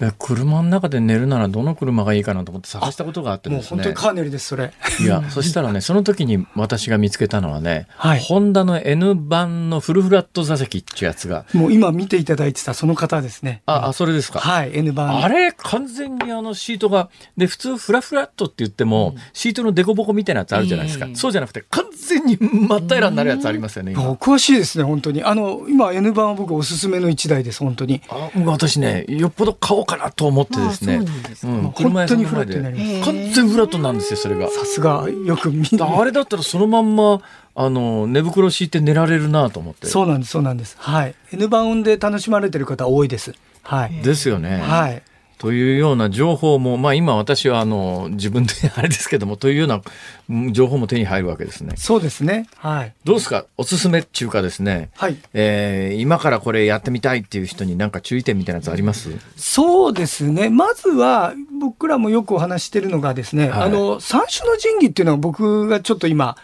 [0.00, 3.76] え車の中で寝るならどの車がいいかなと思って探したことがあってですね。
[3.76, 4.72] もう本当にカーネルです、それ。
[5.00, 13.62] いや、 そしたらね、その時に私が見つけたのはね、はいホンダの N 版のフルフラット座席っていうやつが、もう今見ていただいてたその方ですね。
[13.66, 14.40] あ、あ、それですか。
[14.40, 15.24] はい、N 版。
[15.24, 21.06] あれ、完全にあのシートが、で、普通フラフラットって言っても、シートのデコボコみたいなやつあるじゃないですか。
[21.06, 24.08] ええそうじゃなくて、完全に真っ平らになるやつありますよね、今。
[24.10, 25.24] お詳しいですね、本当に。
[25.24, 28.02] あの、今 N 版は僕おすすめの一台です本当に。
[28.08, 30.96] あ私ねよっぽど買おうかなと思ってですね。
[30.96, 34.48] うなん本当にフラットになりでます完全フラットなんですよそれが。
[34.48, 35.84] さすがよく見る。
[35.84, 37.22] あれだったらそのまんま
[37.54, 39.86] あの寝袋敷いて寝られるなと思って。
[39.86, 40.76] そうなんですそうなんです。
[40.78, 41.14] はい。
[41.32, 43.34] N バウンで楽しまれてる方多いです。
[43.62, 44.02] はい。
[44.02, 44.58] ですよね。
[44.58, 45.02] はい。
[45.38, 49.80] というような情報も、まあ今私はあの自分で あれですけども、というような
[50.28, 51.74] うん情報も手に入るわけですね。
[51.76, 52.46] そうですね。
[52.56, 52.92] はい。
[53.04, 53.46] どうですか？
[53.56, 55.16] おすすめっていうかですね、はい。
[55.34, 59.10] えー今からこれやってみたいっていう人に何か注意点みたいなやつあります？
[59.36, 60.48] そうですね。
[60.50, 66.36] まずは、僕らもよくお話ししてるのがですね、はいあの、三種の神器っていうのは僕がちょっと今、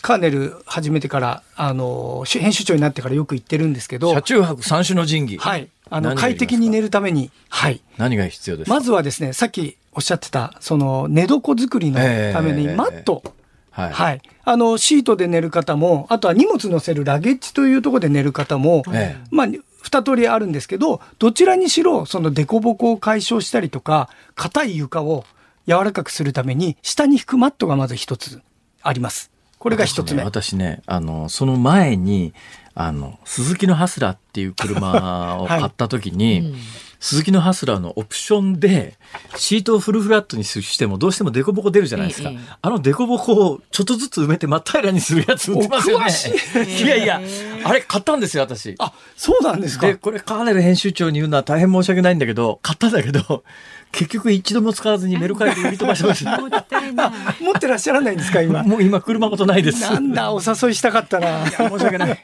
[0.00, 5.38] カーネル始めてから、あの、し編集長になってからよく言ってるんですけど車、中泊三種の神器。
[5.38, 5.68] はい。
[5.90, 7.82] あの、快適に寝るために、はい。
[7.98, 8.74] 何が必要ですか？
[8.74, 11.98] まずはですね、さっきおっしゃってた、その、寝床作りの
[12.32, 13.22] ために、ええマット、
[13.70, 13.92] はい。
[13.92, 14.22] はい。
[14.44, 19.46] あの、シートで寝る方も、あとは荷物乗せるラゲッジというところで寝る方も、ええまあ、
[19.82, 25.24] 二通りあるんですけど、どちらにしろ、その凸凹を解消したりとか、硬い床を
[25.66, 28.40] 柔らかくするために、下に引くマットがまず一つ
[28.82, 29.31] あります。
[29.62, 30.24] これが一つ目。
[30.24, 32.34] 私ね、私ねあの、その前に、
[32.74, 36.56] あの、鈴木のハスラーっていう車を 買った時に、
[36.98, 38.98] 鈴木のハスラーのオプションで、
[39.36, 42.30] シートをフルフラットにしてもどうしてもデコボコ出るじゃないですか。
[42.30, 46.06] ええあのデコボコをちょっとずつ埋めて真っ平らにするやつ売ってますよね。
[46.66, 47.20] いやいや、
[47.62, 48.74] あれ買ったんですよ、私。
[48.80, 53.44] あ、そうなんですかで、これカーネル編集長に言うのは大変申し訳ないんだけど、買ったんだけど、
[53.92, 56.38] 結局一度も使わずにメルカリで売り飛ばしてました。
[56.40, 57.10] もったいない。
[57.40, 58.62] 持ってらっしゃらないんですか、今？
[58.64, 59.82] もう今車ごとないです。
[59.82, 61.46] なんだ、お誘いしたかったな。
[61.46, 62.20] 申し訳ない。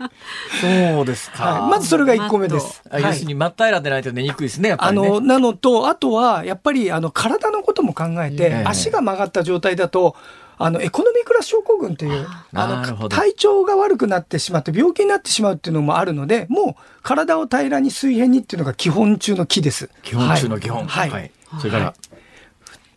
[0.61, 1.45] そうですか。
[1.45, 2.83] はい、まずそれが1個目です。
[2.91, 5.07] あ要するに真っ平らでないと寝にくいですね、やっぱりね。
[5.07, 10.17] あの、なのと、あとは、やっぱり、あの、体のことも考えて、ええ足が曲がった状態だと、
[10.59, 19.89] あの、エコノミークラス症候群っていう、あの、体調が悪くなってしまって病気になってしまうっていうのもあるので、もう、体を平らに水平にっていうのが基本中の木です。
[20.03, 20.85] 基本中の基本。
[20.87, 21.11] はい。
[21.11, 21.31] はい。
[21.59, 21.95] それから、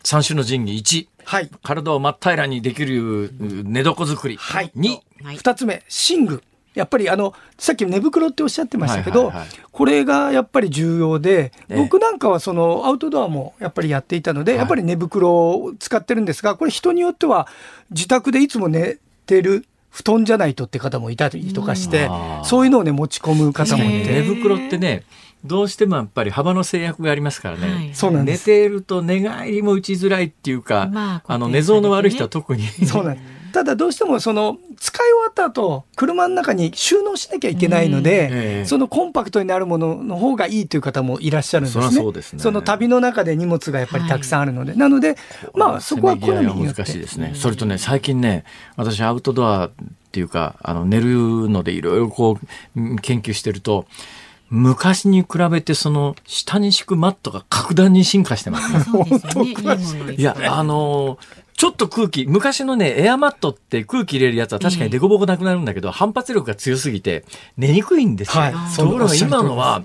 [0.03, 1.07] 三種の神器1。
[1.23, 1.49] はい。
[1.63, 4.37] 体を真っ平らにできる寝床作り。
[4.37, 4.99] はい2。
[5.23, 6.43] はい二つ目、寝具。
[6.73, 17.47] やっぱりあの、さっき寝袋っておっしゃってましたけど、はいはいはいこれがやっぱり重要で、ええ僕なんかはそのアウトドアもやっぱりやっていたので、はいやっぱり寝袋を使ってるんですが、これ人によっては
[17.89, 22.09] 自宅でいつも寝てる布団じゃないとって方もいたりとかして
[22.43, 24.11] そういうのをね、持ち込む方もいへて。
[24.11, 25.03] 寝袋ってね、
[25.43, 27.73] どうしてもやっぱり幅の制約がありますからね。
[27.73, 28.49] はいそうなんです。
[28.49, 32.67] 寝ていると寝返りも打ちづらいっていうか、まああの寝相の悪い人は特に。
[32.67, 33.41] そうなんです。
[33.51, 42.39] ただどうしてもその使い終わった後、車の中に収納しなきゃいけないので、うんええそのコンパクトになるものの方がいいという方もいらっしゃるんですね。
[42.39, 44.73] そねの旅の中で荷物がやっぱりたくさんあるので。
[44.73, 45.17] なので、
[45.53, 46.81] まあそこは好みによって。
[46.81, 47.33] 難しいですね。
[47.35, 48.45] それとね、最近ね、
[48.77, 49.71] 私アウトドアっ
[50.11, 52.37] ていうか、あの、寝るのでいろいろこ
[52.75, 53.85] う、うん研究してると、
[54.51, 58.79] 昔に比べてその下に敷くマットが格段に進化してますね。
[58.81, 59.17] そうで
[59.79, 60.13] すよね。
[60.15, 67.23] いや、あのーちょっと空気、昔のね、エアマットって空気入れるやつは確かにデコボコなくなるんだけど、反発力が強すぎて
[67.55, 68.41] 寝にくいんですよ。
[68.41, 69.83] はいところが今のは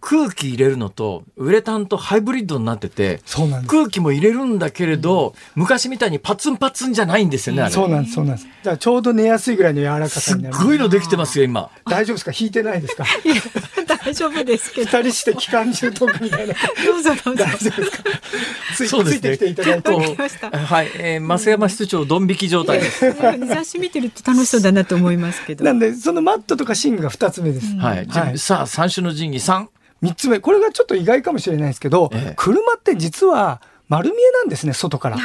[0.00, 3.70] 空気入れるのとウレタンとハイブリッドになってて、そうなんです。
[3.70, 7.70] 空気も入れるんだけれど、昔みたいにパツンパツンじゃないんですよね、あれ。
[7.70, 8.46] そうなんです、そうなんです。
[8.46, 10.56] だからちょうど寝やすいぐらいの柔らかさになる。
[10.56, 11.70] ごいのできてますよ、今。
[11.86, 12.32] 大丈夫ですか？
[12.38, 13.04] 引いてないですか？
[14.04, 14.90] 大丈夫ですけど。
[14.98, 16.54] 二人して機関銃トークみたいな。
[16.86, 17.44] どうぞどうぞ。
[17.44, 18.04] 大丈夫ですか？
[18.76, 19.20] ついそうですね。
[19.20, 19.90] ついてきていただいて。
[19.90, 23.14] はい、えー、増山室長、ドン引き状態です。
[23.46, 25.64] 雑誌見てると楽しそうだなと思いますけど。
[25.64, 27.76] なんで、そのマットとか寝具が二つ目です。
[27.76, 28.06] はい。
[28.06, 29.40] じゃあはいさあ、三種の神器
[30.02, 30.06] 3。
[30.06, 32.34] 三つ目、これがちょっと意外かもしれないですけど、ええ。
[32.36, 35.16] 車って実は丸見えなんですね、外から。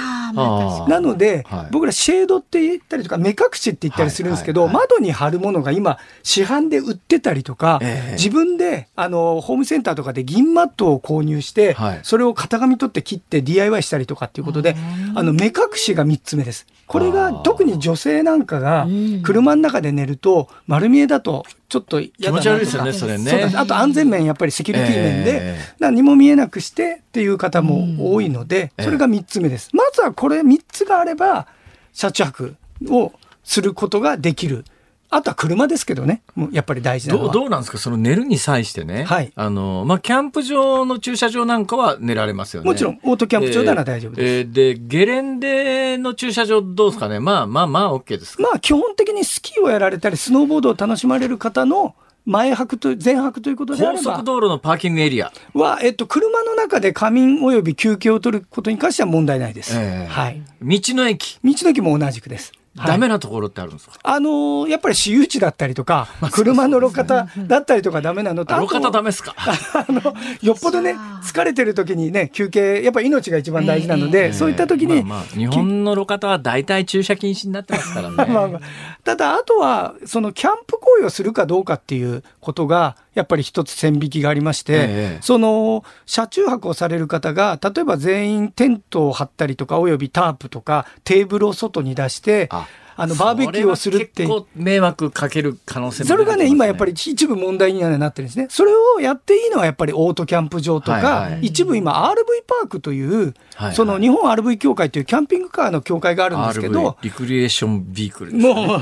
[0.88, 1.68] なので、はい。
[1.72, 4.70] 僕らシェードって言ったりとか、目隠しって言ったりするんですけど、はい。
[4.70, 8.12] はいはい窓に貼るものが今、市販で売ってたりとか、ええ。
[8.14, 12.00] 自分で、あの、ホームセンターとかで銀マットを購入して、はい。
[12.04, 14.76] それを型紙取って切って DIY したりとかっていうことで、
[15.16, 16.66] あの、目隠しが3つ目です。
[16.88, 19.22] これが特に女性なんかがうん。
[19.24, 23.52] 車の中で寝ると丸見えだとちょっと気持ち悪いですよね、それね。
[23.56, 25.76] あと安全面、やっぱりセキュリティ面で、ええ。
[25.80, 29.70] 何も見えなくしてっていう方も多いので、うんそれが3つ目です。
[29.74, 31.48] まずはこれ3つがあれば、
[31.92, 32.56] 車中泊
[32.90, 33.14] を
[33.44, 34.66] することができる。
[35.10, 37.34] あとは車ですけどね、やっぱり大事なのは。
[37.34, 37.78] どうなんですか？
[37.78, 39.04] その寝るに際してね。
[39.04, 42.70] はいあの、まあ、キャンプ場の駐車場なんかは寝られますよね。
[42.70, 44.28] もちろん、オートキャンプ場なら大丈夫です。
[44.28, 47.20] えーで、ゲレンデの駐車場どうですかね？
[47.20, 48.44] まあまあまあ OK ですか？
[48.44, 51.96] まあ基本的にスキーをやられたり、スノーボードを楽しまれる方の
[52.26, 55.32] 前泊と、前泊ということであれば高速、道路のパーキングエリア。
[55.54, 59.78] は、えっと、車の中で仮眠及び休憩を取ることに関しては問題ないです。
[59.78, 60.42] ええはい。
[60.62, 61.38] 道の駅。
[61.44, 62.52] 道の駅も同じくです。
[62.76, 69.34] ダメなところってあるんですか、あのーやっぱり私有地だったりとか、車の路肩だったりとかダメなのと、路肩ダメですか？
[69.40, 70.02] あの、
[70.42, 78.16] よっぽどね、疲れてる時にね、休憩、やっぱり命が一番大事なので、そういった時に、まあまあ日本の路肩は大体駐車禁止になってますからね。
[78.34, 78.62] まあまあ
[79.04, 84.78] ただ、あとは、そのキャンプ行為をするかどうかっていうことが、やっぱり一つ線引きがありまして、え
[85.18, 85.18] え。
[85.22, 92.65] その、車中泊をされる方が、例えば全員テントを張ったりとか、およびタープとか、テーブルを外に出して、あ
[92.96, 96.86] あの、バーベキューをするって迷惑かける可能性もそれがね、今やっぱり。
[96.86, 98.48] り一部問題にはなってるんですね。
[98.50, 101.42] それをやっていいのはやっぱりオートキャンプ場とか、はいはい。
[101.42, 102.16] 一部今 RV
[102.48, 103.76] パークという、はいはい。
[103.76, 108.80] その日本 RV 協会というキャンピングカーの協会があるんですけ RV ど、リクリエーションビークルですね、もう、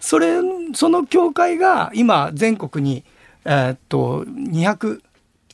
[0.00, 0.40] それ、
[0.74, 3.04] その協会が今全国に、
[3.44, 5.00] えーっと、200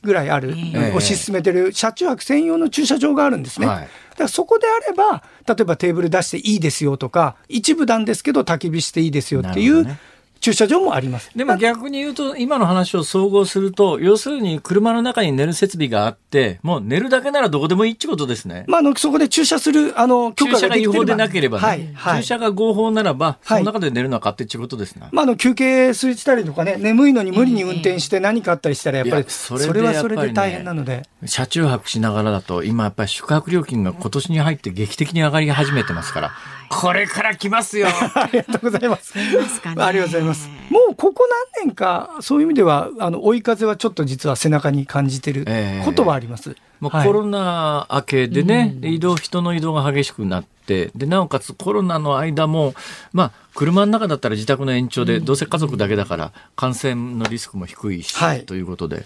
[0.07, 3.67] ぐらいある、え推し進めてる車中泊専用の駐車場があるんですね。
[3.67, 3.81] はい。
[3.81, 3.89] だか
[4.23, 9.99] らそこであれば、例えばテーブル出していいですよとか、一部なんですけど焚き火していいですよっていうね
[10.39, 11.31] 駐車場もあります。
[11.35, 18.65] でも逆に言うと、今の話を総合すると、要するに車の中に寝る設備があって、もう寝るだけならどこでもいいってことですね。
[18.67, 22.21] まあ、あのそこで駐車するあの許駐可が違法でなければね、はいはい。
[22.21, 23.63] 駐車が合法ならば、そはい。
[23.63, 25.09] の中で寝るのは勝手ってことですね。
[25.11, 36.31] まあ、あの休憩したりとかね、眠いのに無理に運転して何かあったりしたら、やっぱりそそれはそれで大変なので、車中泊しながらだと、今やっぱり宿泊料金が今年に入って劇的に上がり始めてますから、
[36.69, 37.87] これから来ますよ。
[38.15, 39.13] ありがとうございます。
[39.17, 40.49] ますかねありがとうございます。
[40.69, 41.27] もうここ
[41.59, 46.49] 何年か、そういう意味では、あの追い風はちょっと実は背中に感じてるええことはあります。
[46.49, 52.73] はいもうコロナ明けでね、移動、人の移動が激しくなって、で、なおかつコロナの間も、
[53.13, 59.05] まあ、車の中だったら自宅の延長で、どうせ家族だけだから、感染のリスクも低いし、はいということで、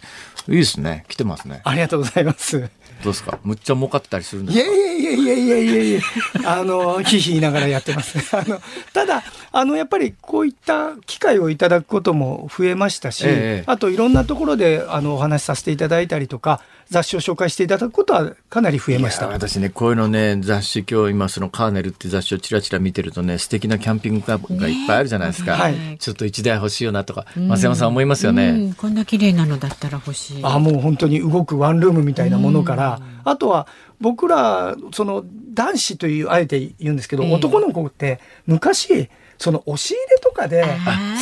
[0.50, 1.06] いいですね。
[1.08, 1.62] 来てますね。
[1.64, 2.70] ありがとうございます。
[3.04, 3.40] どうですか？
[3.44, 4.66] むっちゃ儲かったりするんですか？
[4.66, 6.02] いやいやいやいやいやいやいや、
[6.60, 8.18] あの、ひいひいながらやってます。
[8.36, 8.62] あの、
[8.94, 13.64] ただ、あの、やっぱりこういった機会をいただくことも増えましたし、ええ。
[13.68, 16.62] あといろんなところで、あの、お話しさせていただいたりとか、
[16.92, 19.34] 雑誌を紹介していただくことはかなり増えましいやた。
[19.34, 25.56] 私ね、こういうのね、雑誌、今日今そのカーネルって雑誌をちらちら見てるとね、素敵なキャンピングカーがいっぱいあるじゃないですか。
[25.56, 28.50] はいちょっと一台欲しいよなとか、増山さん思いますよね。
[28.50, 30.42] うんこんな綺麗なのだったら欲しい。
[30.44, 33.68] あもう本当に動くワンルームみたいなものから、あとは
[34.02, 35.24] 僕らその
[35.54, 39.10] 男子というあえて言うんですけど、ええ男の子って昔
[39.42, 40.64] その押し入れとかで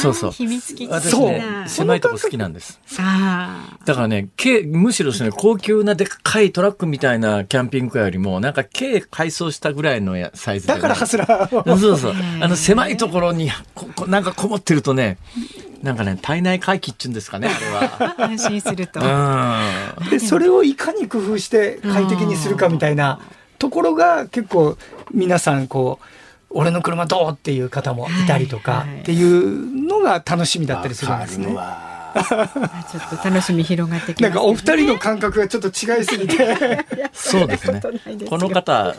[0.01, 0.31] そうそう。
[0.31, 2.79] 秘密基地私そうね、狭いとこ好きなんです。
[2.99, 11.77] あだからね、軽、むしろですね、高級なでっかいトラックみたいなキャンピングカーよりも、なんか軽改装したぐらいのやサイズで、だからハスラーを。
[11.77, 12.13] そうそう。
[12.41, 15.17] あの、狭いところにここ、なんかこもってるとね、
[15.81, 17.49] なんかね、体内回帰っていうんですかね、
[17.79, 18.99] ああ、安心すると。
[20.09, 23.21] でそれをいかに工夫して快適にするかみたいな
[23.59, 24.77] ところが結構
[25.11, 26.18] 皆さんこう
[26.49, 28.87] 俺の車どうっていう方もいたりとかはい。
[28.89, 31.55] はいっていうのが楽しみだったりするんですね。
[31.57, 31.89] あ
[32.91, 36.85] ちょっと楽しみ広がってきます、なんかお二人の感覚がちょっと違いすぎて。
[37.13, 37.81] そうですね。
[38.27, 38.95] この方、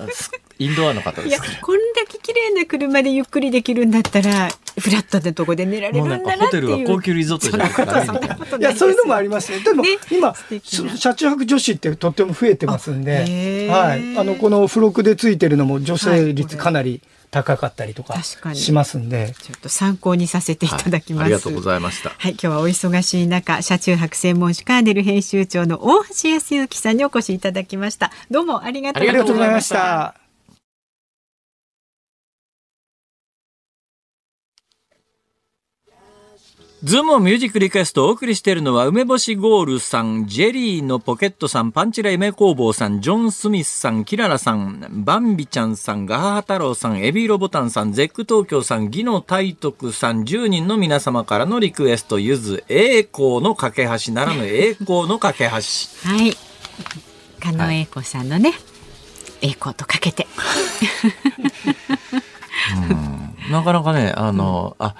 [0.59, 1.63] インドアの方いやですから。
[1.63, 6.39] こんだけ綺麗な車でゆっくりできるんだったらフラットなとこで寝られるんだなっていう。
[6.39, 9.61] かホテルは高級リゾートじゃないですいやそういうのもありまますね。
[9.61, 10.97] でも、ね今素敵な。
[10.97, 22.11] 車中泊女子ってとっても増えてますんあではい、あのこの付録でついてるのも女性率かなり高かったりとか確かにしますんで、ちょっと参考にさせていただきます、ありがとうございました。
[22.11, 28.11] はい、今日はお忙しい中、車中泊専門誌カーネル編集長の大橋康之さんにお越しいただきました。
[28.31, 29.25] どうもありがとうありございました。
[29.25, 30.21] がとうございました。
[36.83, 55.51] ズームオンミュージックリクエストをお送りしているのは、梅干しゴールさん、ジェリーのポケットさん、パンチラ夢工房さん、ジョン・スミスさん、キララさん、バンビちゃんさん、ガハハ太郎さん、エビーロボタンさん、ゼック東京さん、ギノタイトクさん、10人の皆様からのリクエスト、ゆず、栄光の架け橋ならぬ 栄光の架け橋。
[55.51, 55.61] は
[56.23, 56.35] い。
[57.41, 58.55] 加納栄子さんのね、
[59.43, 60.27] 栄光とかけて。
[63.51, 64.95] なかなかね、あの、あ、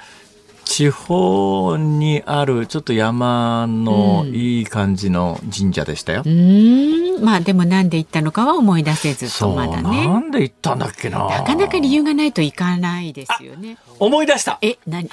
[0.71, 6.23] 地方にあるちょっと山のいい感じの神社でしたよ。
[6.25, 10.07] うーん、まあでもなんで行ったのかは思い出せずそう、とまだね。
[10.07, 11.27] なんで行ったんだっけな。
[11.27, 13.79] なかなか理由がないと行かないですよね。
[13.99, 15.09] 思い出したえ、何？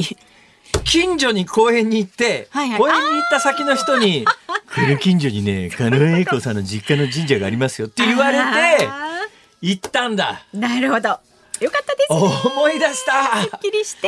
[0.83, 9.25] 近所に公園に行って、はいはい公園に行った先の人に、この近所にね、加納栄子さんの実家の神社がありますよって言われて、あ
[9.61, 10.43] 行ったんだ。
[10.53, 11.17] ーなるほど。
[11.59, 14.07] よかったです思い出したすっきりして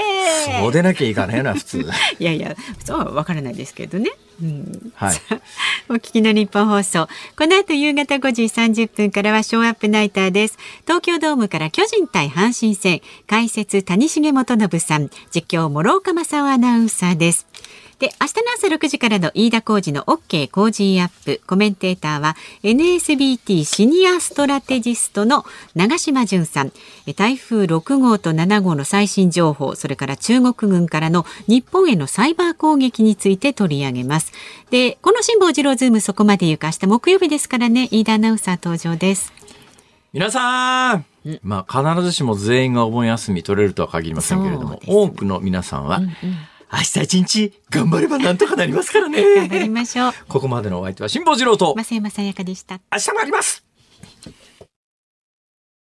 [0.62, 1.80] そうでなきゃいかないな普通
[2.20, 4.12] いやいやそうはわからないですけどね。
[4.42, 5.18] うん、はい
[5.90, 7.08] お聞きの日本放送。
[7.38, 10.58] この後夕方5時30分からはショーアップナイターです。
[10.84, 13.02] 東京ドームから巨人対阪神戦。
[13.28, 15.10] 解説谷繁元信さん。
[15.32, 17.48] 実況諸岡正夫アナウンサーです。
[18.00, 21.42] で、明日の朝6時からの飯田浩二の OK 工事アップ。
[21.46, 25.44] コメンテーターは NSBT シニアストラテジストの
[25.76, 26.72] 長島純さん。
[27.08, 34.32] え台風6号と7号の最新情報、それから中国軍からの日本へのサイバー攻撃について取り上げます。
[34.72, 39.34] で、この辛坊治郎ズームそこまで言うか明日木曜日ですからね、飯田アナウンサー登場です。
[40.14, 41.06] 皆さん
[41.44, 46.02] まあ必ずしも全員がお盆休み取れるとは限りませんけれども、ね多くの皆さんは、
[46.72, 49.70] 明日一日頑張ればなんとかなりますから 頑張りね。
[49.70, 50.14] ましょう。
[50.28, 52.80] ここまでのお相手は辛坊治郎と、増山さやかでした。
[52.92, 53.69] 明日もあります